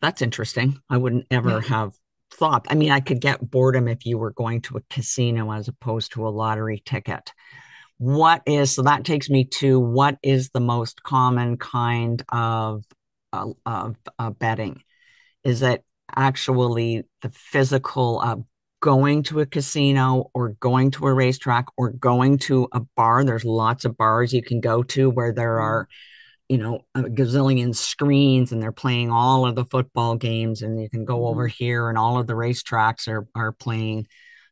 that's 0.00 0.20
interesting. 0.20 0.78
I 0.90 0.98
wouldn't 0.98 1.26
ever 1.30 1.60
yeah, 1.60 1.68
have 1.68 1.92
thought. 2.30 2.66
I 2.68 2.74
mean, 2.74 2.90
I 2.90 3.00
could 3.00 3.20
get 3.20 3.50
boredom 3.50 3.88
if 3.88 4.06
you 4.06 4.18
were 4.18 4.32
going 4.32 4.62
to 4.62 4.76
a 4.76 4.82
casino 4.90 5.52
as 5.52 5.68
opposed 5.68 6.12
to 6.12 6.26
a 6.26 6.30
lottery 6.30 6.82
ticket. 6.84 7.32
What 7.98 8.42
is 8.46 8.74
so 8.74 8.82
that 8.82 9.04
takes 9.04 9.30
me 9.30 9.44
to 9.58 9.80
what 9.80 10.18
is 10.22 10.50
the 10.50 10.60
most 10.60 11.02
common 11.02 11.56
kind 11.56 12.22
of 12.28 12.84
uh, 13.32 13.46
of 13.64 13.96
uh, 14.18 14.30
betting 14.30 14.82
is 15.44 15.62
it 15.62 15.84
actually 16.14 17.04
the 17.22 17.30
physical 17.30 18.20
uh, 18.22 18.36
going 18.80 19.22
to 19.24 19.40
a 19.40 19.46
casino 19.46 20.30
or 20.34 20.50
going 20.60 20.90
to 20.92 21.06
a 21.06 21.14
racetrack 21.14 21.66
or 21.76 21.90
going 21.90 22.38
to 22.38 22.68
a 22.72 22.80
bar. 22.96 23.24
There's 23.24 23.44
lots 23.44 23.84
of 23.84 23.96
bars 23.96 24.32
you 24.32 24.42
can 24.42 24.60
go 24.60 24.82
to 24.84 25.10
where 25.10 25.32
there 25.32 25.60
are, 25.60 25.88
you 26.48 26.58
know, 26.58 26.80
a 26.94 27.02
gazillion 27.02 27.74
screens 27.74 28.52
and 28.52 28.62
they're 28.62 28.72
playing 28.72 29.10
all 29.10 29.46
of 29.46 29.54
the 29.54 29.64
football 29.64 30.16
games, 30.16 30.62
and 30.62 30.80
you 30.80 30.88
can 30.88 31.04
go 31.04 31.16
mm-hmm. 31.16 31.28
over 31.28 31.46
here 31.46 31.88
and 31.88 31.98
all 31.98 32.18
of 32.18 32.26
the 32.26 32.34
racetracks 32.34 33.08
are 33.08 33.26
are 33.34 33.52
playing. 33.52 34.06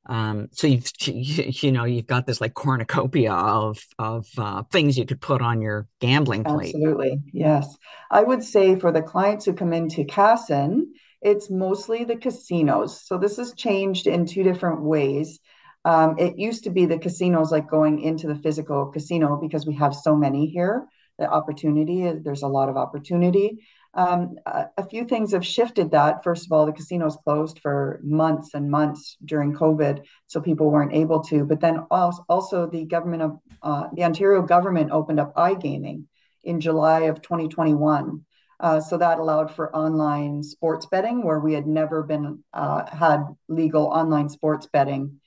Um, 0.07 0.49
so 0.53 0.67
you've 0.67 0.91
you 1.07 1.73
know 1.73 1.85
you've 1.85 2.07
got 2.07 2.27
this 2.27 2.41
like 2.41 2.55
cornucopia 2.55 3.33
of 3.33 3.79
of 3.99 4.27
uh, 4.37 4.63
things 4.71 4.99
you 4.99 5.07
could 5.07 5.21
put 5.21 5.41
on 5.41 5.63
your 5.63 5.87
gambling 6.01 6.45
plate. 6.45 6.75
Absolutely, 6.75 7.21
yes. 7.33 7.77
I 8.11 8.23
would 8.23 8.43
say 8.43 8.79
for 8.79 8.93
the 8.93 9.03
clients 9.03 9.45
who 9.45 9.55
come 9.55 9.73
into 9.73 10.05
CASON, 10.05 10.87
it's 11.23 11.49
mostly 11.49 12.05
the 12.05 12.17
casinos. 12.17 13.03
So 13.03 13.17
this 13.17 13.39
has 13.39 13.55
changed 13.55 14.07
in 14.07 14.27
two 14.27 14.43
different 14.43 14.83
ways. 14.83 15.41
Um, 15.87 16.17
it 16.19 16.39
used 16.39 16.65
to 16.65 16.71
be 16.71 16.87
the 16.87 16.99
casinos 16.99 17.53
like 17.53 17.69
going 17.69 18.01
into 18.01 18.27
the 18.27 18.37
physical 18.37 18.87
casino 18.87 19.39
because 19.41 19.67
we 19.67 19.75
have 19.75 19.95
so 19.95 20.17
many 20.17 20.47
here. 20.47 20.87
The 21.19 21.29
opportunity, 21.29 22.11
there's 22.11 22.43
a 22.43 22.49
lot 22.49 22.69
of 22.69 22.77
opportunity. 22.77 23.65
Um, 23.97 24.35
a, 24.47 24.89
few 24.89 25.05
things 25.05 25.33
have 25.33 25.47
shifted 25.47 25.93
that. 25.93 26.25
First 26.25 26.47
of 26.47 26.53
all, 26.53 26.67
the 26.67 26.73
casinos 26.73 27.17
closed 27.23 27.61
for 27.61 28.01
months 28.03 28.55
and 28.55 28.69
months 28.69 29.17
during 29.25 29.55
COVID, 29.55 30.05
so 30.27 30.41
people 30.41 30.71
weren't 30.71 30.93
able 30.93 31.23
to. 31.25 31.45
But 31.45 31.61
then 31.61 31.87
also, 31.91 32.25
also 32.29 32.67
the 32.69 32.85
government 32.87 33.23
of 33.23 33.39
uh, 33.63 33.89
the 33.95 34.03
Ontario 34.03 34.43
government 34.43 34.91
opened 34.91 35.21
up 35.21 35.35
iGaming 35.37 36.05
in 36.43 36.61
July 36.61 37.03
of 37.03 37.23
2021. 37.23 38.25
Uh, 38.59 38.81
so 38.81 38.97
that 38.97 39.19
allowed 39.19 39.55
for 39.55 39.75
online 39.75 40.43
sports 40.43 40.87
betting, 40.87 41.25
where 41.25 41.39
we 41.39 41.53
had 41.53 41.67
never 41.67 42.03
been 42.03 42.43
uh, 42.53 42.85
had 42.87 43.25
legal 43.49 43.85
online 43.85 44.29
sports 44.29 44.67
betting 44.73 45.21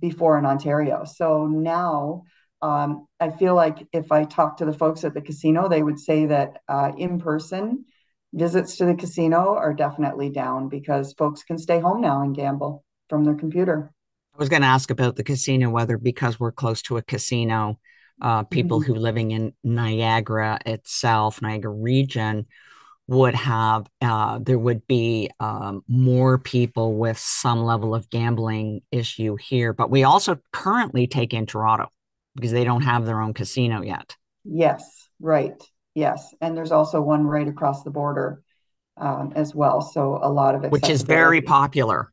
before 0.00 0.38
in 0.38 0.46
Ontario. 0.46 1.04
So 1.04 1.46
now 1.46 2.22
um, 2.62 3.06
I 3.20 3.30
feel 3.30 3.54
like 3.54 3.86
if 3.92 4.12
I 4.12 4.24
talk 4.24 4.56
to 4.58 4.64
the 4.64 4.72
folks 4.72 5.04
at 5.04 5.14
the 5.14 5.20
casino, 5.20 5.68
they 5.68 5.82
would 5.82 5.98
say 5.98 6.26
that 6.26 6.62
uh, 6.68 6.92
in 6.96 7.18
person 7.18 7.84
visits 8.32 8.76
to 8.76 8.84
the 8.84 8.94
casino 8.94 9.54
are 9.54 9.74
definitely 9.74 10.30
down 10.30 10.68
because 10.68 11.12
folks 11.14 11.42
can 11.42 11.58
stay 11.58 11.80
home 11.80 12.00
now 12.00 12.22
and 12.22 12.34
gamble 12.34 12.84
from 13.08 13.24
their 13.24 13.34
computer. 13.34 13.92
I 14.34 14.38
was 14.38 14.48
going 14.48 14.62
to 14.62 14.68
ask 14.68 14.90
about 14.90 15.16
the 15.16 15.24
casino, 15.24 15.70
whether 15.70 15.96
because 15.96 16.38
we're 16.38 16.52
close 16.52 16.82
to 16.82 16.98
a 16.98 17.02
casino, 17.02 17.78
uh, 18.20 18.42
people 18.44 18.80
mm-hmm. 18.80 18.92
who 18.92 18.98
living 18.98 19.30
in 19.30 19.54
Niagara 19.64 20.58
itself, 20.66 21.40
Niagara 21.40 21.70
region, 21.70 22.46
would 23.08 23.34
have 23.34 23.86
uh, 24.00 24.38
there 24.42 24.58
would 24.58 24.86
be 24.86 25.30
um, 25.40 25.84
more 25.88 26.38
people 26.38 26.96
with 26.96 27.18
some 27.18 27.64
level 27.64 27.94
of 27.94 28.10
gambling 28.10 28.80
issue 28.90 29.36
here 29.36 29.72
but 29.72 29.90
we 29.90 30.02
also 30.02 30.38
currently 30.52 31.06
take 31.06 31.32
in 31.32 31.46
toronto 31.46 31.88
because 32.36 32.52
they 32.52 32.64
don't 32.64 32.82
have 32.82 33.04
their 33.04 33.20
own 33.20 33.34
casino 33.34 33.82
yet 33.82 34.16
yes 34.44 35.08
right 35.20 35.62
yes 35.94 36.34
and 36.40 36.56
there's 36.56 36.72
also 36.72 37.00
one 37.00 37.26
right 37.26 37.48
across 37.48 37.82
the 37.82 37.90
border 37.90 38.42
um, 38.98 39.32
as 39.34 39.54
well 39.54 39.80
so 39.80 40.18
a 40.22 40.30
lot 40.30 40.54
of 40.54 40.64
it 40.64 40.70
which 40.70 40.88
is 40.88 41.02
very 41.02 41.40
popular 41.40 42.12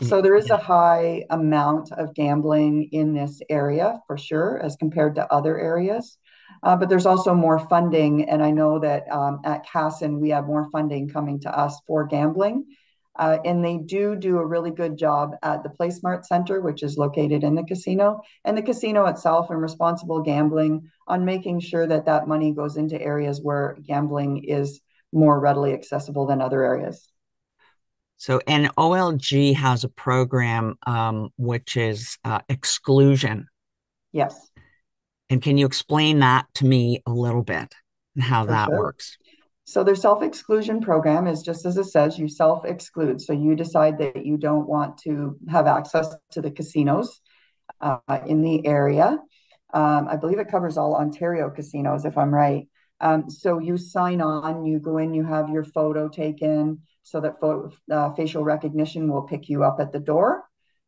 so 0.00 0.22
there 0.22 0.36
is 0.36 0.48
a 0.50 0.56
high 0.56 1.22
amount 1.30 1.92
of 1.92 2.14
gambling 2.14 2.88
in 2.92 3.14
this 3.14 3.40
area 3.50 4.00
for 4.06 4.16
sure 4.16 4.58
as 4.62 4.76
compared 4.76 5.14
to 5.14 5.32
other 5.32 5.58
areas 5.58 6.18
uh, 6.62 6.76
but 6.76 6.88
there's 6.88 7.06
also 7.06 7.34
more 7.34 7.58
funding. 7.58 8.28
And 8.28 8.42
I 8.42 8.50
know 8.50 8.78
that 8.78 9.10
um, 9.10 9.40
at 9.44 9.66
CASON, 9.66 10.20
we 10.20 10.30
have 10.30 10.46
more 10.46 10.68
funding 10.70 11.08
coming 11.08 11.40
to 11.40 11.58
us 11.58 11.80
for 11.86 12.06
gambling. 12.06 12.66
Uh, 13.18 13.38
and 13.44 13.64
they 13.64 13.76
do 13.76 14.16
do 14.16 14.38
a 14.38 14.46
really 14.46 14.70
good 14.70 14.96
job 14.96 15.34
at 15.42 15.62
the 15.62 15.68
PlaySmart 15.68 16.24
Center, 16.24 16.60
which 16.60 16.82
is 16.82 16.96
located 16.96 17.44
in 17.44 17.54
the 17.54 17.64
casino, 17.64 18.20
and 18.44 18.56
the 18.56 18.62
casino 18.62 19.06
itself, 19.06 19.50
and 19.50 19.60
responsible 19.60 20.22
gambling 20.22 20.90
on 21.06 21.24
making 21.24 21.60
sure 21.60 21.86
that 21.86 22.06
that 22.06 22.26
money 22.26 22.52
goes 22.52 22.76
into 22.76 23.00
areas 23.00 23.40
where 23.42 23.76
gambling 23.86 24.44
is 24.44 24.80
more 25.12 25.38
readily 25.38 25.74
accessible 25.74 26.26
than 26.26 26.40
other 26.40 26.64
areas. 26.64 27.08
So, 28.16 28.40
and 28.46 28.74
OLG 28.76 29.54
has 29.56 29.84
a 29.84 29.88
program 29.88 30.76
um, 30.86 31.30
which 31.36 31.76
is 31.76 32.18
uh, 32.24 32.38
exclusion. 32.48 33.48
Yes. 34.12 34.48
And 35.28 35.42
can 35.42 35.58
you 35.58 35.66
explain 35.66 36.20
that 36.20 36.46
to 36.54 36.64
me 36.64 37.02
a 37.04 37.10
little 37.10 37.42
bit 37.42 37.74
and 38.14 38.22
how 38.22 38.44
For 38.44 38.50
that 38.52 38.68
sure. 38.68 38.78
works? 38.78 39.18
So 39.64 39.84
their 39.84 39.94
self-exclusion 39.94 40.80
program 40.80 41.26
is 41.26 41.42
just 41.42 41.64
as 41.66 41.76
it 41.76 41.84
says, 41.84 42.18
you 42.18 42.28
self-exclude. 42.28 43.20
So 43.20 43.32
you 43.32 43.54
decide 43.54 43.98
that 43.98 44.26
you 44.26 44.36
don't 44.36 44.68
want 44.68 44.98
to 44.98 45.36
have 45.48 45.66
access 45.66 46.14
to 46.32 46.42
the 46.42 46.50
casinos 46.50 47.20
uh, 47.80 47.98
in 48.26 48.42
the 48.42 48.66
area. 48.66 49.18
Um, 49.72 50.08
I 50.08 50.16
believe 50.16 50.38
it 50.38 50.50
covers 50.50 50.76
all 50.76 50.96
Ontario 50.96 51.48
casinos, 51.48 52.04
if 52.04 52.18
I'm 52.18 52.34
right. 52.34 52.68
Um, 53.00 53.30
so 53.30 53.58
you 53.58 53.76
sign 53.76 54.20
on, 54.20 54.64
you 54.64 54.78
go 54.78 54.98
in, 54.98 55.14
you 55.14 55.24
have 55.24 55.48
your 55.48 55.64
photo 55.64 56.08
taken 56.08 56.82
so 57.02 57.20
that 57.20 57.34
uh, 57.90 58.12
facial 58.14 58.44
recognition 58.44 59.10
will 59.10 59.22
pick 59.22 59.48
you 59.48 59.64
up 59.64 59.78
at 59.80 59.92
the 59.92 59.98
door 59.98 60.44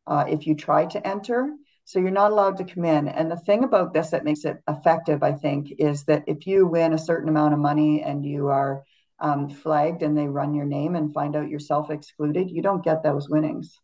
uh, 0.07 0.25
if 0.27 0.47
you 0.47 0.55
try 0.55 0.85
to 0.85 1.05
enter. 1.05 1.49
So 1.85 1.99
you're 1.99 2.09
not 2.09 2.31
allowed 2.31 2.57
to 2.57 2.63
come 2.65 2.83
in. 2.83 3.07
And 3.07 3.29
the 3.29 3.37
thing 3.37 3.63
about 3.63 3.93
this 3.93 4.09
that 4.09 4.25
makes 4.25 4.43
it 4.43 4.57
effective, 4.67 5.21
I 5.21 5.33
think, 5.33 5.71
is 5.77 6.03
that 6.05 6.23
if 6.25 6.47
you 6.47 6.65
win 6.65 6.93
a 6.93 6.97
certain 6.97 7.29
amount 7.29 7.53
of 7.53 7.59
money 7.59 8.01
and 8.01 8.25
you 8.25 8.47
are 8.47 8.83
um, 9.19 9.49
flagged 9.49 10.01
and 10.01 10.17
they 10.17 10.27
run 10.27 10.55
your 10.55 10.65
name 10.65 10.95
and 10.95 11.13
find 11.13 11.35
out 11.35 11.47
you're 11.47 11.59
self 11.59 11.91
excluded, 11.91 12.49
you 12.49 12.63
don't 12.63 12.83
get 12.83 13.03
those 13.03 13.29
winnings. 13.29 13.79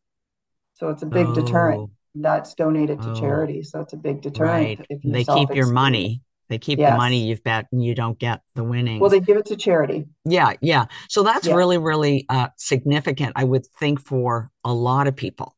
So 0.74 0.90
it's 0.90 1.04
a 1.04 1.06
big 1.06 1.28
oh. 1.28 1.36
deterrent. 1.36 1.92
That's 2.16 2.56
donated 2.56 3.04
to 3.04 3.12
oh. 3.12 3.20
charity. 3.20 3.62
So 3.62 3.82
it's 3.82 3.94
a 3.94 3.98
big 3.98 4.22
deterrent. 4.22 4.80
Right. 4.80 5.02
they 5.04 5.24
keep 5.24 5.54
your 5.54 5.68
money. 5.68 6.24
They 6.50 6.58
keep 6.58 6.80
yes. 6.80 6.92
the 6.92 6.98
money 6.98 7.28
you've 7.28 7.44
bet 7.44 7.68
and 7.72 7.82
you 7.82 7.94
don't 7.94 8.18
get 8.18 8.42
the 8.56 8.64
winnings. 8.64 9.00
Well, 9.00 9.12
they 9.12 9.22
give 9.22 9.38
it 9.38 9.46
to 9.46 9.56
charity. 9.56 10.08
Yeah, 10.26 10.54
yeah. 10.60 10.88
So 11.08 11.22
that's 11.24 11.48
yeah. 11.48 11.54
really, 11.54 11.78
really 11.78 12.26
uh, 12.28 12.48
significant, 12.58 13.34
I 13.36 13.44
would 13.44 13.66
think, 13.80 14.02
for 14.02 14.50
a 14.66 14.74
lot 14.74 15.08
of 15.08 15.16
people. 15.16 15.56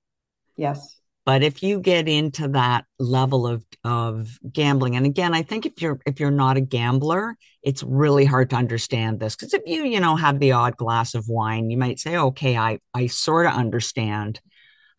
Yes. 0.56 1.00
But 1.26 1.42
if 1.42 1.64
you 1.64 1.80
get 1.80 2.10
into 2.10 2.50
that 2.50 2.86
level 3.00 3.48
of 3.48 3.64
of 3.86 4.38
gambling, 4.52 4.96
and 4.98 5.06
again, 5.06 5.34
I 5.34 5.42
think 5.42 5.66
if 5.66 5.82
you're 5.82 6.00
if 6.06 6.20
you're 6.20 6.32
not 6.32 6.58
a 6.58 6.62
gambler, 6.62 7.38
it's 7.62 7.82
really 7.82 8.26
hard 8.26 8.50
to 8.50 8.58
understand 8.58 9.20
this 9.20 9.36
because 9.36 9.54
if 9.54 9.62
you 9.66 9.86
you 9.86 10.02
know 10.02 10.18
have 10.18 10.40
the 10.40 10.52
odd 10.52 10.76
glass 10.76 11.16
of 11.16 11.30
wine, 11.30 11.70
you 11.70 11.78
might 11.78 12.00
say, 12.00 12.18
okay, 12.18 12.58
I 12.58 12.80
I 12.94 13.08
sort 13.08 13.46
of 13.46 13.54
understand 13.54 14.42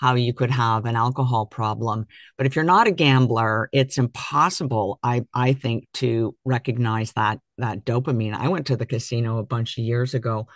how 0.00 0.14
you 0.14 0.32
could 0.32 0.50
have 0.50 0.86
an 0.86 0.96
alcohol 0.96 1.46
problem. 1.46 2.06
But 2.36 2.46
if 2.46 2.56
you're 2.56 2.64
not 2.64 2.86
a 2.86 2.92
gambler, 2.92 3.68
it's 3.72 3.98
impossible, 3.98 4.98
I 5.02 5.26
I 5.34 5.52
think, 5.52 5.88
to 5.94 6.34
recognize 6.44 7.12
that 7.12 7.38
that 7.58 7.84
dopamine. 7.84 8.34
I 8.34 8.48
went 8.48 8.66
to 8.68 8.76
the 8.76 8.86
casino 8.86 9.38
a 9.38 9.44
bunch 9.44 9.76
of 9.76 9.84
years 9.84 10.14
ago, 10.14 10.48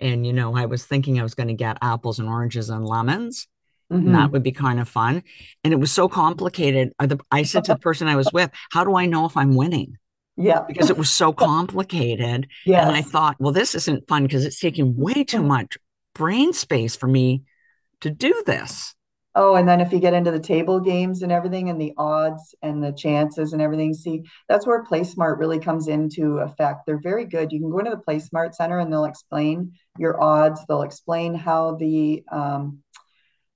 and 0.00 0.26
you 0.26 0.34
know 0.34 0.54
I 0.54 0.66
was 0.66 0.84
thinking 0.84 1.18
I 1.18 1.22
was 1.22 1.34
going 1.34 1.48
to 1.48 1.54
get 1.54 1.78
apples 1.80 2.18
and 2.18 2.28
oranges 2.28 2.68
and 2.68 2.84
lemons 2.84 3.48
Mm-hmm. 3.94 4.12
that 4.12 4.30
would 4.32 4.42
be 4.42 4.52
kind 4.52 4.80
of 4.80 4.88
fun. 4.88 5.22
And 5.62 5.72
it 5.72 5.78
was 5.78 5.92
so 5.92 6.08
complicated. 6.08 6.92
I 7.30 7.42
said 7.42 7.64
to 7.64 7.74
the 7.74 7.78
person 7.80 8.08
I 8.08 8.16
was 8.16 8.32
with, 8.32 8.50
How 8.70 8.84
do 8.84 8.96
I 8.96 9.06
know 9.06 9.26
if 9.26 9.36
I'm 9.36 9.54
winning? 9.54 9.96
Yeah. 10.36 10.62
Because 10.66 10.90
it 10.90 10.98
was 10.98 11.10
so 11.10 11.32
complicated. 11.52 12.48
yes. 12.66 12.86
And 12.86 12.96
I 12.96 13.02
thought, 13.02 13.36
Well, 13.38 13.52
this 13.52 13.74
isn't 13.74 14.08
fun 14.08 14.24
because 14.24 14.44
it's 14.44 14.60
taking 14.60 14.96
way 14.96 15.24
too 15.24 15.38
mm-hmm. 15.38 15.48
much 15.48 15.78
brain 16.14 16.52
space 16.52 16.96
for 16.96 17.06
me 17.06 17.42
to 18.00 18.10
do 18.10 18.42
this. 18.46 18.94
Oh, 19.36 19.56
and 19.56 19.66
then 19.66 19.80
if 19.80 19.92
you 19.92 19.98
get 19.98 20.14
into 20.14 20.30
the 20.30 20.38
table 20.38 20.78
games 20.78 21.22
and 21.22 21.32
everything 21.32 21.68
and 21.68 21.80
the 21.80 21.92
odds 21.98 22.54
and 22.62 22.82
the 22.82 22.92
chances 22.92 23.52
and 23.52 23.60
everything, 23.60 23.92
see, 23.92 24.22
that's 24.48 24.64
where 24.64 24.84
PlaySmart 24.84 25.38
really 25.38 25.58
comes 25.58 25.88
into 25.88 26.38
effect. 26.38 26.82
They're 26.86 27.00
very 27.00 27.24
good. 27.24 27.50
You 27.50 27.58
can 27.58 27.70
go 27.70 27.80
into 27.80 27.90
the 27.90 27.96
PlaySmart 27.96 28.54
Center 28.54 28.78
and 28.78 28.92
they'll 28.92 29.06
explain 29.06 29.72
your 29.98 30.22
odds. 30.22 30.60
They'll 30.68 30.82
explain 30.82 31.34
how 31.34 31.74
the 31.74 32.22
um, 32.30 32.83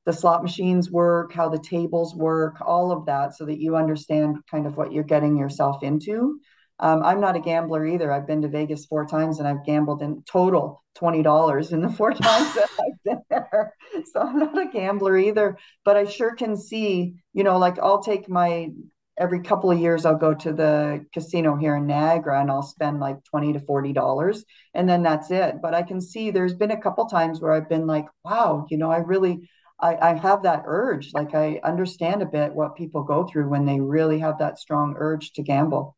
the 0.08 0.12
slot 0.14 0.42
machines 0.42 0.90
work, 0.90 1.34
how 1.34 1.50
the 1.50 1.58
tables 1.58 2.14
work, 2.16 2.62
all 2.62 2.90
of 2.90 3.04
that, 3.04 3.36
so 3.36 3.44
that 3.44 3.60
you 3.60 3.76
understand 3.76 4.38
kind 4.50 4.66
of 4.66 4.74
what 4.74 4.90
you're 4.90 5.04
getting 5.04 5.36
yourself 5.36 5.82
into. 5.82 6.40
Um, 6.78 7.02
I'm 7.02 7.20
not 7.20 7.36
a 7.36 7.40
gambler 7.40 7.84
either. 7.84 8.10
I've 8.10 8.26
been 8.26 8.40
to 8.40 8.48
Vegas 8.48 8.86
four 8.86 9.04
times 9.04 9.38
and 9.38 9.46
I've 9.46 9.66
gambled 9.66 10.00
in 10.00 10.22
total 10.22 10.82
$20 10.96 11.72
in 11.72 11.82
the 11.82 11.90
four 11.90 12.12
times 12.14 12.54
that 12.54 12.70
I've 12.80 13.04
been 13.04 13.22
there. 13.28 13.74
So 14.10 14.20
I'm 14.22 14.38
not 14.38 14.58
a 14.58 14.70
gambler 14.72 15.18
either, 15.18 15.58
but 15.84 15.98
I 15.98 16.06
sure 16.06 16.34
can 16.34 16.56
see, 16.56 17.16
you 17.34 17.44
know, 17.44 17.58
like 17.58 17.78
I'll 17.78 18.02
take 18.02 18.30
my 18.30 18.70
every 19.18 19.42
couple 19.42 19.70
of 19.70 19.78
years 19.78 20.06
I'll 20.06 20.16
go 20.16 20.32
to 20.32 20.52
the 20.52 21.04
casino 21.12 21.56
here 21.56 21.76
in 21.76 21.86
Niagara 21.86 22.40
and 22.40 22.50
I'll 22.50 22.62
spend 22.62 23.00
like 23.00 23.22
20 23.24 23.54
to 23.54 23.60
40 23.60 23.92
dollars 23.92 24.44
and 24.72 24.88
then 24.88 25.02
that's 25.02 25.30
it. 25.30 25.56
But 25.60 25.74
I 25.74 25.82
can 25.82 26.00
see 26.00 26.30
there's 26.30 26.54
been 26.54 26.70
a 26.70 26.80
couple 26.80 27.04
times 27.06 27.40
where 27.40 27.52
I've 27.52 27.68
been 27.68 27.86
like, 27.86 28.06
wow, 28.24 28.64
you 28.70 28.78
know, 28.78 28.90
I 28.90 28.98
really 28.98 29.50
I, 29.80 29.96
I 30.10 30.14
have 30.14 30.42
that 30.42 30.62
urge. 30.66 31.12
Like 31.12 31.34
I 31.34 31.60
understand 31.64 32.22
a 32.22 32.26
bit 32.26 32.54
what 32.54 32.76
people 32.76 33.02
go 33.02 33.26
through 33.26 33.48
when 33.48 33.64
they 33.66 33.80
really 33.80 34.18
have 34.20 34.38
that 34.38 34.58
strong 34.58 34.94
urge 34.98 35.32
to 35.34 35.42
gamble. 35.42 35.96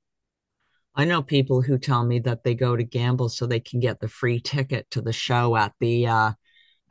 I 0.94 1.04
know 1.04 1.22
people 1.22 1.62
who 1.62 1.78
tell 1.78 2.04
me 2.04 2.18
that 2.20 2.42
they 2.44 2.54
go 2.54 2.76
to 2.76 2.82
gamble 2.84 3.28
so 3.28 3.46
they 3.46 3.60
can 3.60 3.80
get 3.80 4.00
the 4.00 4.08
free 4.08 4.40
ticket 4.40 4.90
to 4.90 5.00
the 5.00 5.12
show 5.12 5.56
at 5.56 5.72
the 5.80 6.06
uh 6.06 6.32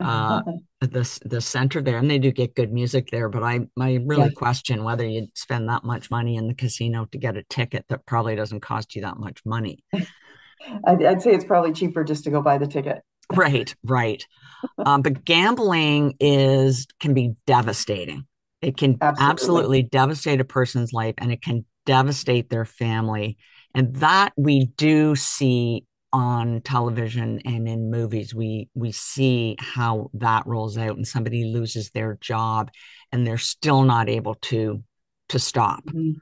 uh 0.02 0.42
the 0.80 1.20
the 1.26 1.40
center 1.40 1.82
there 1.82 1.98
and 1.98 2.10
they 2.10 2.18
do 2.18 2.32
get 2.32 2.54
good 2.56 2.72
music 2.72 3.10
there 3.12 3.28
but 3.28 3.42
I 3.44 3.60
I 3.80 3.96
Yeah, 4.14 4.26
really 4.26 4.30
question 4.30 4.84
whether 4.84 5.06
you'd 5.06 5.36
spend 5.38 5.68
that 5.68 5.84
much 5.84 6.10
money 6.10 6.36
in 6.36 6.48
the 6.48 6.54
casino 6.54 7.06
to 7.06 7.18
get 7.18 7.36
a 7.36 7.44
ticket 7.44 7.86
that 7.90 8.06
probably 8.06 8.36
doesn't 8.36 8.60
cost 8.60 8.96
you 8.96 9.02
that 9.02 9.18
much 9.18 9.40
money. 9.46 9.84
I'd, 10.86 11.04
I'd 11.04 11.22
say 11.22 11.32
it's 11.32 11.44
probably 11.44 11.72
cheaper 11.72 12.04
just 12.04 12.24
to 12.24 12.30
go 12.30 12.42
buy 12.42 12.58
the 12.58 12.66
ticket. 12.66 13.02
Right, 13.34 13.74
right. 13.84 14.26
Um, 14.84 15.02
but 15.02 15.24
gambling 15.24 16.16
is 16.20 16.86
can 17.00 17.14
be 17.14 17.34
devastating. 17.46 18.26
It 18.62 18.76
can 18.76 18.98
Absolutely. 19.00 19.30
absolutely 19.30 19.82
devastate 19.84 20.40
a 20.40 20.44
person's 20.44 20.92
life 20.92 21.14
and 21.18 21.32
it 21.32 21.42
can 21.42 21.64
devastate 21.86 22.50
their 22.50 22.64
family. 22.64 23.38
And 23.74 23.94
that 23.96 24.32
we 24.36 24.66
do 24.76 25.16
see 25.16 25.84
on 26.12 26.60
television 26.62 27.40
and 27.44 27.68
in 27.68 27.90
movies. 27.90 28.34
We 28.34 28.68
we 28.74 28.92
see 28.92 29.56
how 29.60 30.10
that 30.14 30.46
rolls 30.46 30.76
out 30.76 30.96
and 30.96 31.06
somebody 31.06 31.44
loses 31.44 31.90
their 31.90 32.18
job 32.20 32.70
and 33.12 33.26
they're 33.26 33.38
still 33.38 33.82
not 33.84 34.08
able 34.08 34.34
to 34.42 34.82
to 35.28 35.38
stop. 35.38 35.84
Mhm. 35.88 36.20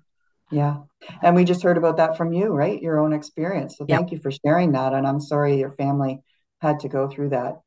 Yeah. 0.51 0.79
And 1.23 1.37
we 1.37 1.45
just 1.45 1.63
heard 1.63 1.77
about 1.79 1.99
that 1.99 2.17
from 2.17 2.33
you, 2.33 2.49
right? 2.49 2.81
Your 2.81 3.01
own 3.01 3.13
experience. 3.13 3.77
So 3.79 3.87
Yep. 3.87 3.99
thank 3.99 4.13
you 4.13 4.19
for 4.19 4.31
sharing 4.31 4.73
that. 4.73 4.95
And 4.95 5.07
I'm 5.07 5.21
sorry 5.21 5.59
your 5.59 5.73
family 5.73 6.21
had 6.61 6.81
to 6.81 6.89
go 6.89 7.09
through 7.09 7.31
that. 7.31 7.61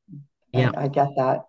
I, 0.56 0.72
I 0.76 0.88
get 0.90 1.16
that. 1.18 1.46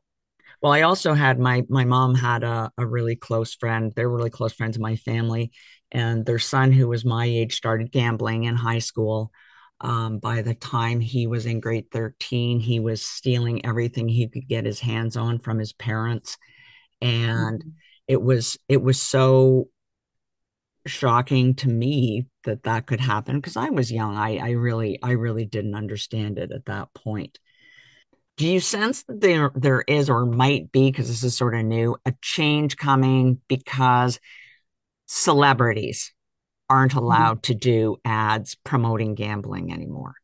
Well, 0.61 0.72
I 0.72 0.82
also 0.82 1.14
had 1.14 1.38
my 1.38 1.64
my 1.68 1.84
mom 1.84 2.14
had 2.14 2.42
a, 2.44 2.70
a 2.78 2.87
really 2.87 3.16
close 3.16 3.54
friend. 3.54 3.92
They're 3.94 4.08
really 4.08 4.30
close 4.30 4.52
friends 4.52 4.76
of 4.76 4.82
my 4.82 4.96
family, 4.96 5.52
and 5.90 6.25
their 6.25 6.38
son, 6.38 6.72
who 6.72 6.88
was 6.88 7.04
my 7.04 7.26
age, 7.26 7.54
started 7.56 7.90
gambling 7.92 8.44
in 8.44 8.56
high 8.56 8.78
school. 8.78 9.32
Um, 9.80 10.18
by 10.18 10.42
the 10.42 10.54
time 10.54 11.00
he 11.00 11.26
was 11.26 11.46
in 11.46 11.58
grade 11.61 11.90
13, 11.90 12.61
he 12.61 12.78
was 12.80 13.02
stealing 13.04 13.64
everything 13.66 14.08
he 14.08 14.28
could 14.28 14.46
get 14.49 14.64
his 14.64 14.78
hands 14.80 15.16
on 15.16 15.38
from 15.40 15.58
his 15.58 15.72
parents. 15.72 16.37
And 17.02 17.64
Mhm. 17.64 17.72
it 18.08 18.22
was 18.22 18.58
it 18.68 18.82
was 18.82 19.02
so 19.02 19.68
shocking 20.87 21.55
to 21.57 21.69
me 21.69 22.27
that 22.45 22.65
that 22.65 22.87
could 22.87 23.01
happen 23.01 23.37
because 23.37 23.57
I 23.57 23.71
was 23.71 23.93
young. 23.93 24.17
I 24.17 24.39
I 24.39 24.51
really 24.51 24.99
I 25.03 25.12
really 25.12 25.45
didn't 25.45 25.75
understand 25.75 26.39
it 26.39 26.53
at 26.53 26.67
that 26.67 26.93
point. 26.95 27.39
Do 28.37 28.47
you 28.49 28.61
sense 28.61 29.03
that 29.05 29.21
there 29.21 29.53
there 29.55 29.83
is 29.87 30.11
or 30.11 30.27
might 30.27 30.73
be, 30.73 30.91
because 30.91 31.09
this 31.09 31.23
is 31.23 31.37
sort 31.37 31.55
of 31.55 31.65
new, 31.65 31.97
a 32.07 32.15
change 32.23 32.77
coming 32.77 33.41
because 33.49 34.19
celebrities 35.07 36.12
aren't 36.71 36.93
Mhm. 36.93 36.99
allowed 36.99 37.43
to 37.45 37.55
do 37.55 37.97
ads 38.05 38.57
promoting 38.65 39.15
gambling 39.15 39.73
anymore? 39.73 40.15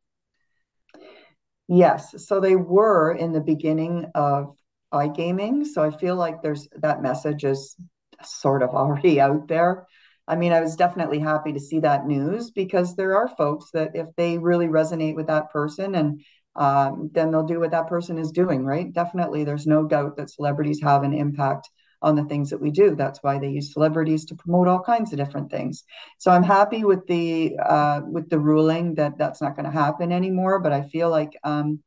Yes. 1.68 2.26
So 2.26 2.40
they 2.40 2.56
were 2.56 3.12
in 3.12 3.32
the 3.32 3.40
beginning 3.40 4.06
of 4.14 4.56
iGaming. 4.92 5.66
So 5.66 5.82
I 5.82 5.90
feel 5.90 6.16
like 6.16 6.42
there's 6.42 6.66
that 6.76 7.02
message 7.02 7.44
is 7.44 7.76
sort 8.24 8.62
of 8.62 8.70
already 8.70 9.20
out 9.20 9.48
there. 9.48 9.86
I 10.28 10.36
mean, 10.36 10.52
I 10.52 10.60
was 10.60 10.76
definitely 10.76 11.18
happy 11.18 11.52
to 11.54 11.60
see 11.60 11.80
that 11.80 12.06
news 12.06 12.50
because 12.50 12.94
there 12.94 13.16
are 13.16 13.28
folks 13.28 13.70
that 13.72 13.92
if 13.94 14.06
they 14.16 14.38
really 14.38 14.66
resonate 14.66 15.16
with 15.16 15.26
that 15.28 15.50
person 15.50 15.94
and 15.94 16.20
um, 16.54 17.10
then 17.14 17.30
they'll 17.30 17.46
do 17.46 17.60
what 17.60 17.70
that 17.70 17.88
person 17.88 18.18
is 18.18 18.30
doing, 18.30 18.64
right? 18.64 18.92
Definitely, 18.92 19.44
there's 19.44 19.66
no 19.66 19.86
doubt 19.86 20.16
that 20.16 20.30
celebrities 20.30 20.82
have 20.82 21.02
an 21.02 21.14
impact 21.14 21.70
on 22.02 22.14
the 22.14 22.24
things 22.24 22.50
that 22.50 22.60
we 22.60 22.70
do. 22.70 22.94
That's 22.94 23.22
why 23.22 23.38
they 23.38 23.48
use 23.48 23.72
celebrities 23.72 24.24
to 24.26 24.34
promote 24.34 24.68
all 24.68 24.80
kinds 24.82 25.12
of 25.12 25.18
different 25.18 25.50
things. 25.50 25.84
So 26.18 26.30
I'm 26.30 26.42
happy 26.42 26.84
with 26.84 27.06
the 27.06 27.56
uh, 27.58 28.02
with 28.04 28.28
the 28.28 28.38
ruling 28.38 28.94
that 28.96 29.18
that's 29.18 29.40
not 29.40 29.56
going 29.56 29.66
to 29.66 29.72
happen 29.72 30.12
anymore. 30.12 30.58
But 30.60 30.72
I 30.72 30.82
feel 30.82 31.10
like 31.10 31.30
um, 31.42 31.80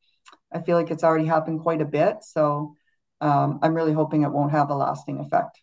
I 0.51 0.61
feel 0.61 0.77
like 0.77 0.91
it's 0.91 1.03
already 1.03 1.25
happened 1.25 1.61
quite 1.61 1.81
a 1.81 1.85
bit. 1.85 2.23
So 2.23 2.75
um, 3.21 3.59
I'm 3.61 3.73
really 3.73 3.93
hoping 3.93 4.23
it 4.23 4.31
won't 4.31 4.51
have 4.51 4.69
a 4.69 4.75
lasting 4.75 5.19
effect. 5.19 5.61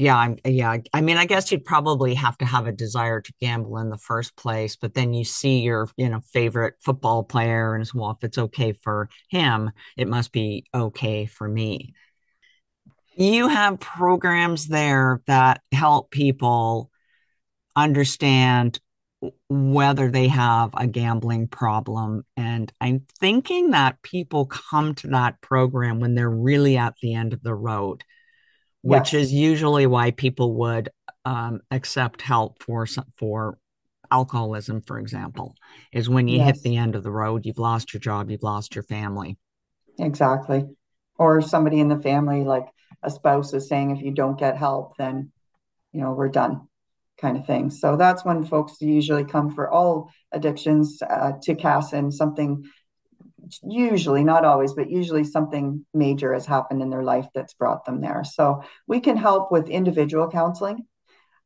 Yeah, 0.00 0.16
I'm 0.16 0.36
yeah, 0.44 0.76
I 0.94 1.00
mean, 1.00 1.16
I 1.16 1.26
guess 1.26 1.50
you'd 1.50 1.64
probably 1.64 2.14
have 2.14 2.38
to 2.38 2.44
have 2.44 2.68
a 2.68 2.72
desire 2.72 3.20
to 3.20 3.32
gamble 3.40 3.78
in 3.78 3.90
the 3.90 3.98
first 3.98 4.36
place, 4.36 4.76
but 4.76 4.94
then 4.94 5.12
you 5.12 5.24
see 5.24 5.58
your, 5.58 5.88
you 5.96 6.08
know, 6.08 6.20
favorite 6.32 6.74
football 6.80 7.24
player 7.24 7.74
and 7.74 7.88
well, 7.92 8.12
if 8.12 8.22
it's 8.22 8.38
okay 8.38 8.72
for 8.72 9.08
him, 9.28 9.72
it 9.96 10.06
must 10.06 10.30
be 10.30 10.64
okay 10.72 11.26
for 11.26 11.48
me. 11.48 11.94
You 13.16 13.48
have 13.48 13.80
programs 13.80 14.68
there 14.68 15.22
that 15.26 15.62
help 15.72 16.10
people 16.10 16.90
understand 17.76 18.80
whether 19.48 20.10
they 20.10 20.28
have 20.28 20.70
a 20.76 20.86
gambling 20.86 21.48
problem. 21.48 22.24
And 22.36 22.72
I'm 22.80 23.06
thinking 23.20 23.70
that 23.72 24.02
people 24.02 24.46
come 24.46 24.94
to 24.96 25.08
that 25.08 25.40
program 25.40 26.00
when 26.00 26.14
they're 26.14 26.30
really 26.30 26.76
at 26.76 26.94
the 27.02 27.14
end 27.14 27.32
of 27.32 27.42
the 27.42 27.54
road, 27.54 28.04
which 28.82 29.12
Yes, 29.12 29.14
is 29.14 29.32
usually 29.32 29.86
why 29.86 30.10
people 30.12 30.54
would 30.54 30.90
um, 31.24 31.60
accept 31.70 32.22
help 32.22 32.62
for 32.62 32.86
for 33.16 33.58
alcoholism, 34.10 34.80
for 34.82 34.98
example, 34.98 35.54
is 35.92 36.08
when 36.08 36.28
you 36.28 36.40
hit 36.40 36.62
the 36.62 36.76
end 36.76 36.94
of 36.96 37.02
the 37.02 37.10
road, 37.10 37.44
you've 37.44 37.58
lost 37.58 37.92
your 37.92 38.00
job, 38.00 38.30
you've 38.30 38.42
lost 38.42 38.74
your 38.74 38.84
family. 38.84 39.36
exactly. 39.98 40.64
Or 41.16 41.42
somebody 41.42 41.80
in 41.80 41.88
the 41.88 41.98
family, 41.98 42.44
like 42.44 42.66
a 43.02 43.10
spouse, 43.10 43.52
is 43.52 43.68
saying, 43.68 43.90
if 43.90 44.02
you 44.02 44.12
don't 44.12 44.38
get 44.38 44.56
help, 44.56 44.96
then 44.96 45.32
you 45.92 46.00
know 46.00 46.12
we're 46.12 46.28
done, 46.28 46.68
kind 47.20 47.36
of 47.36 47.46
thing. 47.46 47.70
So 47.70 47.96
that's 47.96 48.24
when 48.24 48.44
folks 48.44 48.80
usually 48.80 49.24
come 49.24 49.52
for 49.54 49.70
all 49.70 50.10
addictions 50.32 51.02
uh, 51.02 51.32
to 51.42 51.54
CASON 51.54 52.12
something 52.12 52.64
usually 53.62 54.24
not 54.24 54.44
always 54.44 54.72
but 54.74 54.90
usually 54.90 55.24
something 55.24 55.84
major 55.94 56.32
has 56.32 56.46
happened 56.46 56.82
in 56.82 56.90
their 56.90 57.02
life 57.02 57.26
that's 57.34 57.54
brought 57.54 57.84
them 57.84 58.00
there 58.00 58.22
so 58.24 58.62
we 58.86 59.00
can 59.00 59.16
help 59.16 59.50
with 59.50 59.68
individual 59.68 60.28
counseling 60.30 60.86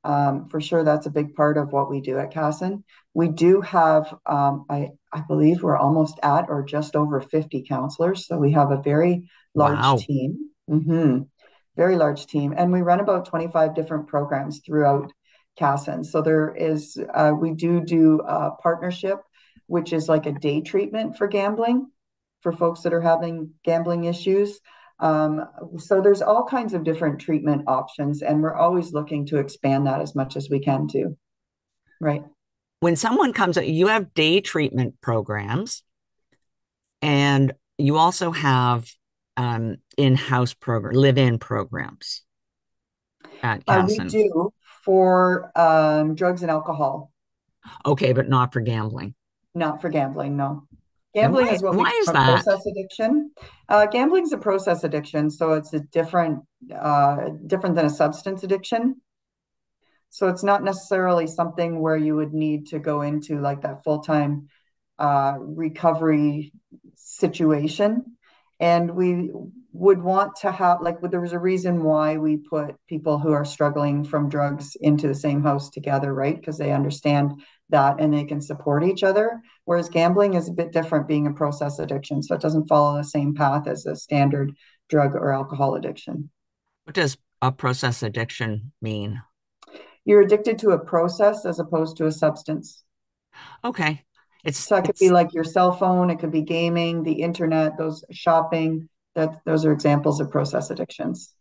um, 0.05 0.49
for 0.49 0.61
sure 0.61 0.83
that's 0.83 1.07
a 1.07 1.11
big 1.11 1.35
part 1.35 1.57
of 1.57 1.73
what 1.73 1.89
we 1.89 2.01
do 2.01 2.19
at 2.19 2.33
CASON. 2.33 2.83
We 3.15 3.29
do 3.29 3.61
have, 3.61 4.13
um, 4.27 4.65
I, 4.69 4.91
I 5.13 5.23
believe 5.29 5.63
we're 5.63 5.77
almost 5.77 6.19
at 6.23 6.47
or 6.49 6.65
just 6.65 6.97
over 6.97 7.21
50 7.21 7.65
counselors. 7.69 8.27
So 8.27 8.37
we 8.37 8.53
have 8.53 8.73
a 8.73 8.83
very 8.83 9.29
large 9.55 9.79
Wow. 9.79 9.99
team, 9.99 10.51
mm-hmm. 10.69 11.23
very 11.77 11.97
large 11.97 12.27
team. 12.27 12.53
And 12.57 12.73
we 12.73 12.83
run 12.83 13.01
about 13.01 13.27
25 13.27 13.75
different 13.75 14.09
programs 14.09 14.61
throughout 14.67 15.13
CASON. 15.59 16.05
So 16.05 16.21
there 16.21 16.55
is, 16.55 16.99
uh, 17.15 17.33
we 17.39 17.53
do 17.53 17.81
do 17.81 18.21
a 18.27 18.53
partnership, 18.63 19.21
which 19.73 19.95
is 19.95 20.07
like 20.07 20.27
a 20.27 20.33
day 20.33 20.61
treatment 20.61 21.17
for 21.17 21.27
gambling 21.27 21.91
for 22.43 22.53
folks 22.53 22.83
that 22.83 22.93
are 22.93 23.01
having 23.01 23.53
gambling 23.65 24.05
issues. 24.05 24.61
Um, 25.01 25.47
so 25.79 26.03
there's 26.03 26.21
all 26.21 26.45
kinds 26.45 26.75
of 26.75 26.85
different 26.85 27.23
treatment 27.23 27.63
options, 27.67 28.21
and 28.21 28.43
we're 28.43 28.55
always 28.55 28.93
looking 28.93 29.25
to 29.29 29.39
expand 29.39 29.87
that 29.87 30.03
as 30.03 30.15
much 30.15 30.37
as 30.37 30.51
we 30.51 30.61
can 30.61 30.89
too. 30.89 31.17
Right. 32.03 32.23
When 32.81 32.97
someone 32.97 33.33
comes, 33.33 33.57
you 33.57 33.87
have 33.87 34.13
day 34.13 34.43
treatment 34.43 35.01
programs 35.01 35.83
and 37.01 37.55
you 37.79 37.97
also 37.97 38.31
have 38.31 38.87
um, 39.39 39.79
in-house 39.97 40.53
program, 40.53 40.97
live-in 40.97 41.39
programs 41.39 42.25
at 43.43 43.63
Uh, 43.67 43.87
we 43.89 43.97
do 43.97 44.53
for 44.85 45.51
um, 45.59 46.15
drugs 46.15 46.43
and 46.43 46.51
alcohol, 46.51 47.11
Okay, 47.87 48.13
but 48.13 48.29
not 48.29 48.53
for 48.53 48.61
gambling. 48.61 49.15
Not 49.55 49.81
for 49.81 49.89
gambling. 49.89 50.37
No. 50.37 50.67
Gambling 51.15 51.47
why 51.47 51.53
is 51.53 51.63
what 51.63 51.73
we 51.73 51.83
why 51.83 51.99
is 52.01 52.07
that? 52.07 52.43
process 52.43 52.65
addiction. 52.67 53.33
Uh, 53.69 53.87
gambling 53.87 54.25
is 54.25 54.33
a 54.33 54.39
process 54.39 54.83
addiction, 54.83 55.31
so 55.31 55.53
it's 55.53 55.75
a 55.75 55.81
different, 55.81 56.41
uh, 56.75 57.31
different 57.47 57.77
than 57.77 57.85
a 57.85 57.91
substance 57.91 58.45
addiction. 58.45 59.01
So 60.09 60.29
it's 60.29 60.43
not 60.43 60.63
necessarily 60.63 61.27
something 61.27 61.81
where 61.81 61.97
you 61.97 62.17
would 62.17 62.33
need 62.33 62.67
to 62.69 62.79
go 62.79 63.03
into 63.03 63.41
like 63.41 63.63
that 63.63 63.85
full-time 63.85 64.49
uh, 64.99 65.37
recovery 65.39 66.53
situation. 66.95 68.17
And 68.63 68.93
we 68.93 69.33
would 69.73 70.01
want 70.01 70.37
to 70.37 70.53
have, 70.53 70.83
like, 70.83 71.01
there 71.01 71.21
was 71.21 71.33
a 71.33 71.39
reason 71.39 71.83
why 71.83 72.17
we 72.17 72.37
put 72.37 72.77
people 72.87 73.19
who 73.19 73.33
are 73.33 73.45
struggling 73.45 74.05
from 74.05 74.29
drugs 74.29 74.77
into 74.81 75.09
the 75.09 75.17
same 75.17 75.43
house 75.43 75.69
together, 75.69 76.15
right? 76.15 76.37
Because 76.37 76.59
they 76.59 76.71
understand 76.71 77.43
that 77.71 77.99
and 77.99 78.15
they 78.15 78.23
can 78.23 78.41
support 78.41 78.85
each 78.85 79.03
other. 79.03 79.43
Whereas 79.65 79.89
gambling 79.89 80.35
is 80.35 80.49
a 80.49 80.53
bit 80.53 80.71
different, 80.71 81.09
being 81.09 81.27
a 81.27 81.33
process 81.33 81.81
addiction. 81.81 82.23
So 82.23 82.37
it 82.37 82.41
doesn't 82.41 82.69
follow 82.69 82.97
the 82.97 83.03
same 83.03 83.35
path 83.35 83.67
as 83.67 83.85
a 83.85 83.97
standard 83.97 84.53
drug 84.89 85.17
or 85.17 85.33
alcohol 85.33 85.75
addiction. 85.75 86.31
What 86.85 86.95
does 86.95 87.19
a 87.41 87.51
process 87.51 88.05
addiction 88.05 88.71
mean? 88.81 89.21
You're 90.05 90.21
addicted 90.21 90.61
to 90.61 90.71
a 90.71 90.79
process 90.79 91.45
as 91.45 91.59
opposed 91.59 91.97
to 91.97 92.07
a 92.07 92.13
substance. 92.13 92.85
Okay. 93.65 94.05
It's 94.45 94.59
So 94.59 94.75
that 94.75 94.85
could 94.85 94.99
be 94.99 95.11
like 95.11 95.33
your 95.35 95.45
cell 95.45 95.73
phone, 95.73 96.11
it 96.11 96.19
could 96.19 96.33
be 96.33 96.43
gaming, 96.43 97.03
the 97.03 97.23
internet, 97.23 97.79
those 97.79 98.05
shopping. 98.11 98.89
That 99.15 99.41
those 99.45 99.67
are 99.67 99.73
examples 99.73 100.21
of 100.21 100.31
process 100.31 100.71
addictions. 100.71 101.35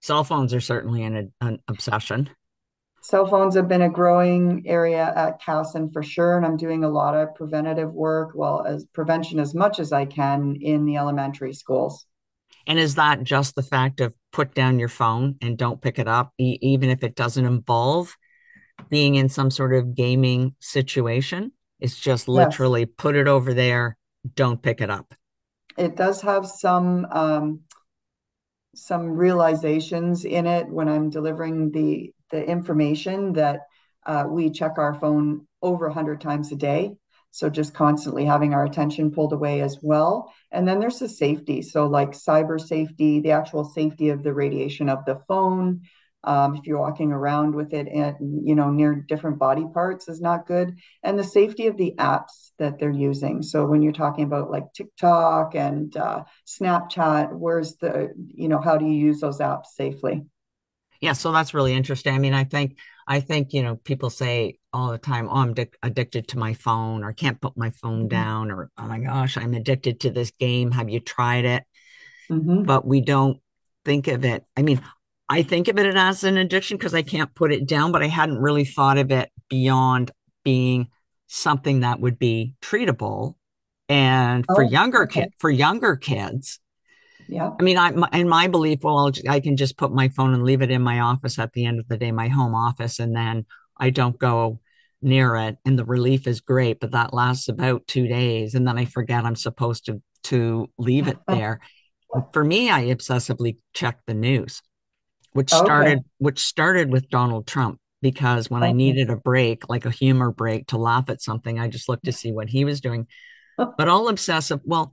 cell 0.00 0.24
phones 0.24 0.52
are 0.52 0.60
certainly 0.60 1.02
an 1.04 1.32
an 1.40 1.60
obsession. 1.68 2.28
Cell 3.02 3.26
phones 3.26 3.56
have 3.56 3.68
been 3.68 3.82
a 3.82 3.90
growing 3.90 4.62
area 4.66 5.12
at 5.16 5.40
CASON 5.42 5.92
for 5.92 6.02
sure, 6.02 6.36
and 6.36 6.46
I'm 6.46 6.56
doing 6.56 6.84
a 6.84 6.88
lot 6.88 7.16
of 7.16 7.34
preventative 7.34 7.92
work, 7.92 8.32
well 8.34 8.64
as 8.64 8.84
prevention 8.92 9.40
as 9.40 9.54
much 9.54 9.80
as 9.80 9.92
I 9.92 10.04
can 10.04 10.56
in 10.60 10.84
the 10.84 10.96
elementary 10.96 11.52
schools. 11.52 12.06
And 12.66 12.78
is 12.78 12.94
that 12.94 13.24
just 13.24 13.54
the 13.54 13.62
fact 13.62 14.00
of 14.00 14.14
put 14.32 14.54
down 14.54 14.78
your 14.78 14.88
phone 14.88 15.36
and 15.40 15.58
don't 15.58 15.80
pick 15.80 15.98
it 15.98 16.06
up, 16.06 16.32
e- 16.38 16.58
even 16.60 16.90
if 16.90 17.02
it 17.02 17.16
doesn't 17.16 17.44
involve 17.44 18.16
being 18.88 19.16
in 19.16 19.28
some 19.28 19.50
sort 19.50 19.74
of 19.74 19.94
gaming 19.94 20.54
situation? 20.60 21.52
It's 21.82 21.98
just 21.98 22.28
literally 22.28 22.82
yes. 22.82 22.90
put 22.96 23.16
it 23.16 23.26
over 23.26 23.52
there, 23.52 23.96
don't 24.36 24.62
pick 24.62 24.80
it 24.80 24.88
up. 24.88 25.14
It 25.76 25.96
does 25.96 26.22
have 26.22 26.46
some 26.46 27.06
um, 27.10 27.60
some 28.74 29.08
realizations 29.08 30.24
in 30.24 30.46
it 30.46 30.68
when 30.68 30.88
I'm 30.88 31.10
delivering 31.10 31.72
the 31.72 32.12
the 32.30 32.44
information 32.44 33.32
that 33.32 33.62
uh, 34.06 34.26
we 34.28 34.50
check 34.50 34.78
our 34.78 34.94
phone 34.94 35.46
over 35.60 35.86
100 35.88 36.20
times 36.20 36.52
a 36.52 36.56
day. 36.56 36.92
So 37.32 37.50
just 37.50 37.74
constantly 37.74 38.24
having 38.24 38.54
our 38.54 38.64
attention 38.64 39.10
pulled 39.10 39.32
away 39.32 39.60
as 39.60 39.78
well. 39.82 40.32
And 40.52 40.68
then 40.68 40.78
there's 40.78 41.00
the 41.00 41.08
safety. 41.08 41.62
So, 41.62 41.86
like 41.86 42.10
cyber 42.12 42.60
safety, 42.60 43.20
the 43.20 43.32
actual 43.32 43.64
safety 43.64 44.10
of 44.10 44.22
the 44.22 44.34
radiation 44.34 44.88
of 44.88 45.04
the 45.04 45.20
phone. 45.26 45.82
Um, 46.24 46.56
if 46.56 46.66
you're 46.66 46.78
walking 46.78 47.12
around 47.12 47.54
with 47.54 47.72
it 47.72 47.88
and 47.88 48.16
you 48.46 48.54
know 48.54 48.70
near 48.70 48.94
different 48.94 49.38
body 49.38 49.66
parts 49.72 50.08
is 50.08 50.20
not 50.20 50.46
good. 50.46 50.78
And 51.02 51.18
the 51.18 51.24
safety 51.24 51.66
of 51.66 51.76
the 51.76 51.94
apps 51.98 52.52
that 52.58 52.78
they're 52.78 52.90
using. 52.90 53.42
So 53.42 53.66
when 53.66 53.82
you're 53.82 53.92
talking 53.92 54.24
about 54.24 54.50
like 54.50 54.72
tiktok 54.72 55.54
and 55.54 55.96
uh, 55.96 56.24
snapchat 56.46 57.32
where's 57.32 57.76
the 57.76 58.12
you 58.34 58.48
know 58.48 58.60
how 58.60 58.76
do 58.76 58.84
you 58.84 58.94
use 58.94 59.20
those 59.20 59.40
apps 59.40 59.66
safely? 59.74 60.24
Yeah 61.00 61.12
so 61.12 61.32
that's 61.32 61.54
really 61.54 61.74
interesting. 61.74 62.14
I 62.14 62.18
mean 62.18 62.34
i 62.34 62.44
think 62.44 62.78
i 63.08 63.18
think 63.18 63.52
you 63.52 63.62
know 63.62 63.74
people 63.76 64.10
say 64.10 64.58
all 64.72 64.92
the 64.92 64.98
time 64.98 65.28
oh 65.28 65.38
i'm 65.38 65.54
addicted 65.82 66.28
to 66.28 66.38
my 66.38 66.54
phone 66.54 67.02
or 67.02 67.12
can't 67.12 67.40
put 67.40 67.56
my 67.56 67.70
phone 67.70 68.02
mm-hmm. 68.02 68.08
down 68.08 68.50
or 68.52 68.70
oh 68.78 68.86
my 68.86 69.00
gosh 69.00 69.36
i'm 69.36 69.54
addicted 69.54 70.00
to 70.00 70.10
this 70.10 70.30
game. 70.30 70.70
Have 70.70 70.88
you 70.88 71.00
tried 71.00 71.44
it? 71.44 71.64
Mm-hmm. 72.30 72.62
but 72.62 72.86
we 72.86 73.00
don't 73.00 73.40
think 73.84 74.08
of 74.08 74.24
it 74.24 74.44
i 74.56 74.62
mean 74.62 74.80
i 75.28 75.42
think 75.42 75.68
of 75.68 75.78
it 75.78 75.94
as 75.94 76.24
an 76.24 76.36
addiction 76.36 76.76
because 76.76 76.94
i 76.94 77.02
can't 77.02 77.34
put 77.34 77.52
it 77.52 77.66
down 77.66 77.92
but 77.92 78.02
i 78.02 78.08
hadn't 78.08 78.38
really 78.38 78.64
thought 78.64 78.98
of 78.98 79.10
it 79.10 79.30
beyond 79.48 80.10
being 80.44 80.88
something 81.26 81.80
that 81.80 82.00
would 82.00 82.18
be 82.18 82.54
treatable 82.60 83.34
and 83.88 84.44
oh, 84.48 84.54
for 84.54 84.62
younger 84.62 85.04
okay. 85.04 85.22
kids 85.22 85.34
for 85.38 85.50
younger 85.50 85.96
kids 85.96 86.58
yeah. 87.28 87.50
I 87.58 87.62
mean, 87.62 87.78
I 87.78 87.90
my, 87.92 88.08
in 88.12 88.28
my 88.28 88.46
belief, 88.48 88.80
well, 88.82 89.10
I 89.28 89.40
can 89.40 89.56
just 89.56 89.76
put 89.76 89.92
my 89.92 90.08
phone 90.08 90.34
and 90.34 90.42
leave 90.42 90.62
it 90.62 90.70
in 90.70 90.82
my 90.82 91.00
office 91.00 91.38
at 91.38 91.52
the 91.52 91.64
end 91.64 91.80
of 91.80 91.88
the 91.88 91.96
day, 91.96 92.12
my 92.12 92.28
home 92.28 92.54
office, 92.54 92.98
and 92.98 93.14
then 93.14 93.46
I 93.78 93.90
don't 93.90 94.18
go 94.18 94.60
near 95.00 95.36
it, 95.36 95.56
and 95.64 95.78
the 95.78 95.84
relief 95.84 96.26
is 96.26 96.40
great. 96.40 96.80
But 96.80 96.92
that 96.92 97.14
lasts 97.14 97.48
about 97.48 97.86
two 97.86 98.06
days, 98.06 98.54
and 98.54 98.66
then 98.66 98.78
I 98.78 98.84
forget 98.84 99.24
I'm 99.24 99.36
supposed 99.36 99.86
to 99.86 100.02
to 100.24 100.70
leave 100.78 101.08
it 101.08 101.18
there. 101.28 101.60
For 102.32 102.44
me, 102.44 102.70
I 102.70 102.84
obsessively 102.86 103.56
check 103.72 104.00
the 104.06 104.14
news, 104.14 104.60
which 105.32 105.50
started 105.50 105.98
okay. 105.98 106.06
which 106.18 106.40
started 106.40 106.90
with 106.90 107.08
Donald 107.08 107.46
Trump 107.46 107.78
because 108.00 108.50
when 108.50 108.62
okay. 108.62 108.70
I 108.70 108.72
needed 108.72 109.10
a 109.10 109.16
break, 109.16 109.68
like 109.68 109.86
a 109.86 109.90
humor 109.90 110.30
break 110.30 110.66
to 110.68 110.78
laugh 110.78 111.08
at 111.08 111.22
something, 111.22 111.58
I 111.58 111.68
just 111.68 111.88
looked 111.88 112.04
to 112.04 112.12
see 112.12 112.32
what 112.32 112.48
he 112.48 112.64
was 112.64 112.80
doing. 112.80 113.06
But 113.56 113.88
all 113.88 114.08
obsessive, 114.08 114.60
well, 114.64 114.92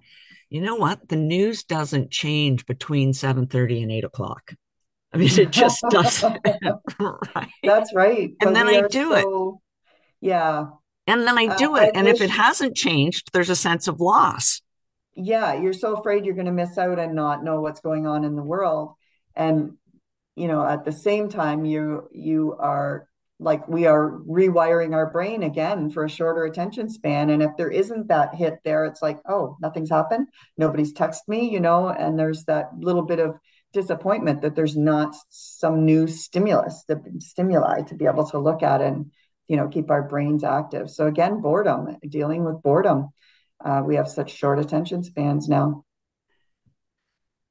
you 0.49 0.61
know 0.61 0.75
what? 0.75 1.07
The 1.09 1.15
news 1.15 1.63
doesn't 1.63 2.11
change 2.11 2.65
between 2.65 3.13
7:30 3.13 3.83
and 3.83 3.91
8 3.91 4.03
o'clock. 4.03 4.53
I 5.13 5.17
mean, 5.17 5.39
it 5.39 5.51
just 5.51 5.83
doesn't. 5.89 6.39
right. 6.99 7.49
That's 7.63 7.93
right. 7.93 8.31
And 8.41 8.55
then 8.55 8.67
I 8.67 8.81
do 8.87 9.11
so, 9.11 9.61
it. 10.21 10.27
Yeah. 10.27 10.65
And 11.07 11.25
then 11.25 11.37
I 11.37 11.55
do 11.55 11.75
uh, 11.75 11.81
it. 11.81 11.95
I 11.95 11.97
and 11.99 12.05
wish... 12.05 12.15
if 12.15 12.21
it 12.21 12.29
hasn't 12.29 12.75
changed, 12.75 13.31
there's 13.33 13.49
a 13.49 13.55
sense 13.55 13.87
of 13.87 13.99
loss. 13.99 14.61
Yeah. 15.15 15.59
You're 15.59 15.73
so 15.73 15.95
afraid 15.95 16.25
you're 16.25 16.35
going 16.35 16.45
to 16.45 16.51
miss 16.51 16.77
out 16.77 16.99
and 16.99 17.15
not 17.15 17.43
know 17.43 17.61
what's 17.61 17.81
going 17.81 18.05
on 18.05 18.23
in 18.23 18.35
the 18.35 18.43
world. 18.43 18.93
And, 19.35 19.77
you 20.35 20.47
know, 20.47 20.65
at 20.65 20.85
the 20.85 20.91
same 20.91 21.29
time, 21.29 21.65
you 21.65 22.07
you 22.11 22.55
are 22.59 23.07
like 23.39 23.67
we 23.67 23.85
are 23.85 24.19
rewiring 24.27 24.93
our 24.93 25.09
brain 25.09 25.43
again 25.43 25.89
for 25.89 26.03
a 26.03 26.09
shorter 26.09 26.43
attention 26.43 26.89
span. 26.89 27.29
And 27.29 27.41
if 27.41 27.51
there 27.57 27.69
isn't 27.69 28.07
that 28.09 28.35
hit 28.35 28.59
there 28.63 28.85
it's 28.85 29.01
like 29.01 29.19
oh 29.27 29.57
nothing's 29.61 29.89
happened. 29.89 30.27
Nobody's 30.57 30.93
texted 30.93 31.27
me 31.27 31.49
you 31.49 31.59
know 31.59 31.89
and 31.89 32.19
there's 32.19 32.45
that 32.45 32.77
little 32.77 33.03
bit 33.03 33.19
of 33.19 33.35
disappointment 33.71 34.41
that 34.41 34.55
there's 34.55 34.75
not 34.75 35.15
some 35.29 35.85
new 35.85 36.07
stimulus 36.07 36.83
the 36.87 37.01
stimuli 37.19 37.83
to 37.83 37.95
be 37.95 38.05
able 38.05 38.27
to 38.27 38.39
look 38.39 38.63
at 38.63 38.81
and 38.81 39.11
you 39.47 39.55
know 39.55 39.67
keep 39.67 39.89
our 39.89 40.03
brains 40.03 40.43
active. 40.43 40.89
So 40.89 41.07
again 41.07 41.41
boredom 41.41 41.97
dealing 42.07 42.43
with 42.43 42.61
boredom. 42.61 43.09
Uh, 43.63 43.83
we 43.85 43.95
have 43.95 44.07
such 44.07 44.31
short 44.35 44.59
attention 44.59 45.03
spans 45.03 45.47
now 45.49 45.83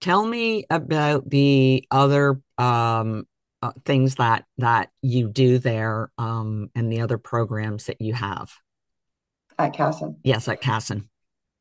tell 0.01 0.25
me 0.25 0.65
about 0.71 1.29
the 1.29 1.87
other 1.91 2.41
um, 2.57 3.27
uh, 3.63 3.73
things 3.85 4.17
that 4.17 4.45
that 4.59 4.91
you 5.03 5.29
do 5.29 5.59
there 5.59 6.11
um, 6.19 6.71
and 6.75 6.93
the 6.93 7.01
other 7.01 7.19
programs 7.19 7.87
that 7.87 8.01
you 8.01 8.15
have 8.15 8.53
at 9.59 9.75
CASON. 9.75 10.17
Yes, 10.23 10.49
at 10.49 10.63
CASON. 10.63 11.09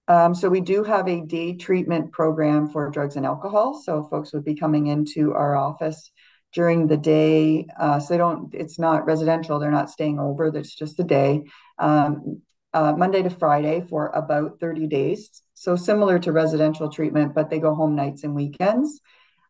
Um, 0.08 0.34
so 0.34 0.48
we 0.48 0.62
do 0.62 0.84
have 0.84 1.08
a 1.08 1.22
day 1.22 1.54
treatment 1.54 2.12
program 2.12 2.70
for 2.70 2.90
drugs 2.90 3.18
and 3.18 3.26
alcohol. 3.26 3.82
So 3.84 4.08
folks 4.10 4.32
would 4.34 4.46
be 4.46 4.56
coming 4.56 4.88
into 4.88 5.34
our 5.34 5.56
office 5.58 6.12
during 6.54 6.88
the 6.88 6.98
day. 6.98 7.68
Uh, 7.78 8.00
so 8.00 8.14
they 8.14 8.18
don't. 8.18 8.54
It's 8.54 8.80
not 8.80 9.06
residential. 9.06 9.60
They're 9.60 9.72
not 9.72 9.90
staying 9.90 10.20
over. 10.20 10.50
That's 10.50 10.74
just 10.74 10.98
the 10.98 11.04
day. 11.04 11.44
Um, 11.78 12.42
uh, 12.74 12.94
Monday 12.94 13.24
to 13.24 13.30
Friday 13.30 13.84
for 13.90 14.08
about 14.10 14.60
30 14.60 14.88
days. 14.88 15.42
So 15.60 15.76
similar 15.76 16.20
to 16.20 16.32
residential 16.32 16.88
treatment, 16.88 17.34
but 17.34 17.50
they 17.50 17.58
go 17.58 17.74
home 17.74 17.96
nights 17.96 18.24
and 18.24 18.36
weekends. 18.36 19.02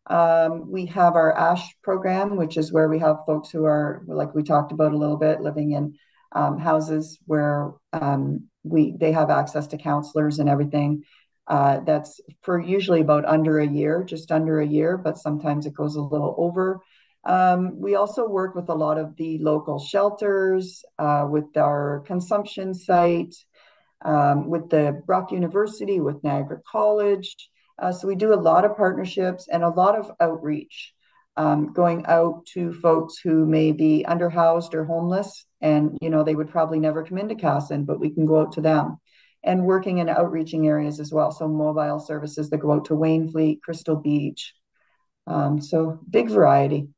Um, 0.06 0.70
we 0.70 0.86
have 0.86 1.16
our 1.16 1.36
ASH 1.36 1.76
program, 1.82 2.36
which 2.36 2.56
is 2.56 2.72
where 2.72 2.88
we 2.88 2.98
have 3.00 3.26
folks 3.26 3.50
who 3.50 3.66
are, 3.66 4.02
like 4.06 4.34
we 4.34 4.42
talked 4.42 4.72
about 4.72 4.94
a 4.94 4.96
little 4.96 5.18
bit, 5.18 5.42
living 5.42 5.72
in 5.72 5.98
um, 6.32 6.58
houses 6.58 7.18
where 7.26 7.72
um, 7.92 8.48
we 8.62 8.94
they 8.98 9.12
have 9.12 9.28
access 9.28 9.66
to 9.66 9.76
counselors 9.76 10.38
and 10.38 10.48
everything. 10.48 11.02
Uh, 11.46 11.80
that's 11.80 12.22
for 12.40 12.58
usually 12.58 13.02
about 13.02 13.26
under 13.26 13.58
a 13.58 13.68
year, 13.68 14.02
just 14.02 14.32
under 14.32 14.60
a 14.60 14.66
year, 14.66 14.96
but 14.96 15.18
sometimes 15.18 15.66
it 15.66 15.74
goes 15.74 15.96
a 15.96 16.00
little 16.00 16.34
over. 16.38 16.80
Um, 17.24 17.78
we 17.78 17.96
also 17.96 18.26
work 18.26 18.54
with 18.54 18.70
a 18.70 18.74
lot 18.74 18.96
of 18.96 19.14
the 19.16 19.36
local 19.40 19.78
shelters, 19.78 20.82
uh, 20.98 21.26
with 21.28 21.54
our 21.58 22.02
consumption 22.06 22.72
site, 22.72 23.34
um, 24.04 24.48
with 24.48 24.70
the 24.70 25.02
Brock 25.06 25.32
University, 25.32 26.00
with 26.00 26.22
Niagara 26.22 26.60
College. 26.70 27.34
Uh, 27.78 27.92
so 27.92 28.08
we 28.08 28.14
do 28.14 28.34
a 28.34 28.36
lot 28.36 28.64
of 28.64 28.76
partnerships 28.76 29.48
and 29.48 29.62
a 29.62 29.68
lot 29.68 29.96
of 29.96 30.10
outreach, 30.20 30.92
um, 31.36 31.72
going 31.72 32.04
out 32.06 32.44
to 32.46 32.72
folks 32.74 33.18
who 33.18 33.46
may 33.46 33.72
be 33.72 34.04
underhoused 34.08 34.74
or 34.74 34.84
homeless, 34.84 35.46
and 35.60 35.96
you 36.00 36.10
know 36.10 36.24
they 36.24 36.34
would 36.34 36.50
probably 36.50 36.80
never 36.80 37.04
come 37.04 37.18
into 37.18 37.36
CASON, 37.36 37.84
but 37.84 38.00
we 38.00 38.10
can 38.10 38.26
go 38.26 38.40
out 38.40 38.52
to 38.52 38.60
them, 38.60 38.98
and 39.44 39.64
working 39.64 39.98
in 39.98 40.08
outreaching 40.08 40.66
areas 40.66 40.98
as 40.98 41.12
well. 41.12 41.30
So 41.30 41.46
mobile 41.46 42.00
services 42.00 42.50
that 42.50 42.58
go 42.58 42.72
out 42.72 42.86
to 42.86 42.94
Wainfleet, 42.94 43.62
Crystal 43.62 43.96
Beach. 43.96 44.54
Um, 45.28 45.60
so 45.60 46.00
big 46.08 46.30
variety. 46.30 46.88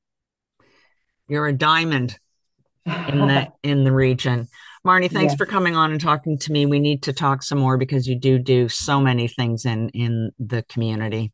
You're 1.28 1.48
a 1.48 1.52
diamond 1.52 2.18
in 2.86 3.18
the 3.18 3.52
in 3.62 3.84
the 3.84 3.92
region. 3.92 4.48
Marnie, 4.86 5.10
thanks 5.10 5.34
for 5.34 5.44
coming 5.44 5.76
on 5.76 5.92
and 5.92 6.00
talking 6.00 6.38
to 6.38 6.52
me. 6.52 6.64
We 6.64 6.80
need 6.80 7.02
to 7.02 7.12
talk 7.12 7.42
some 7.42 7.58
more 7.58 7.76
because 7.76 8.06
you 8.06 8.18
do 8.18 8.38
do 8.38 8.68
so 8.68 9.00
many 9.00 9.28
things 9.28 9.66
in 9.66 9.90
in 9.90 10.30
the 10.38 10.62
community. 10.62 11.32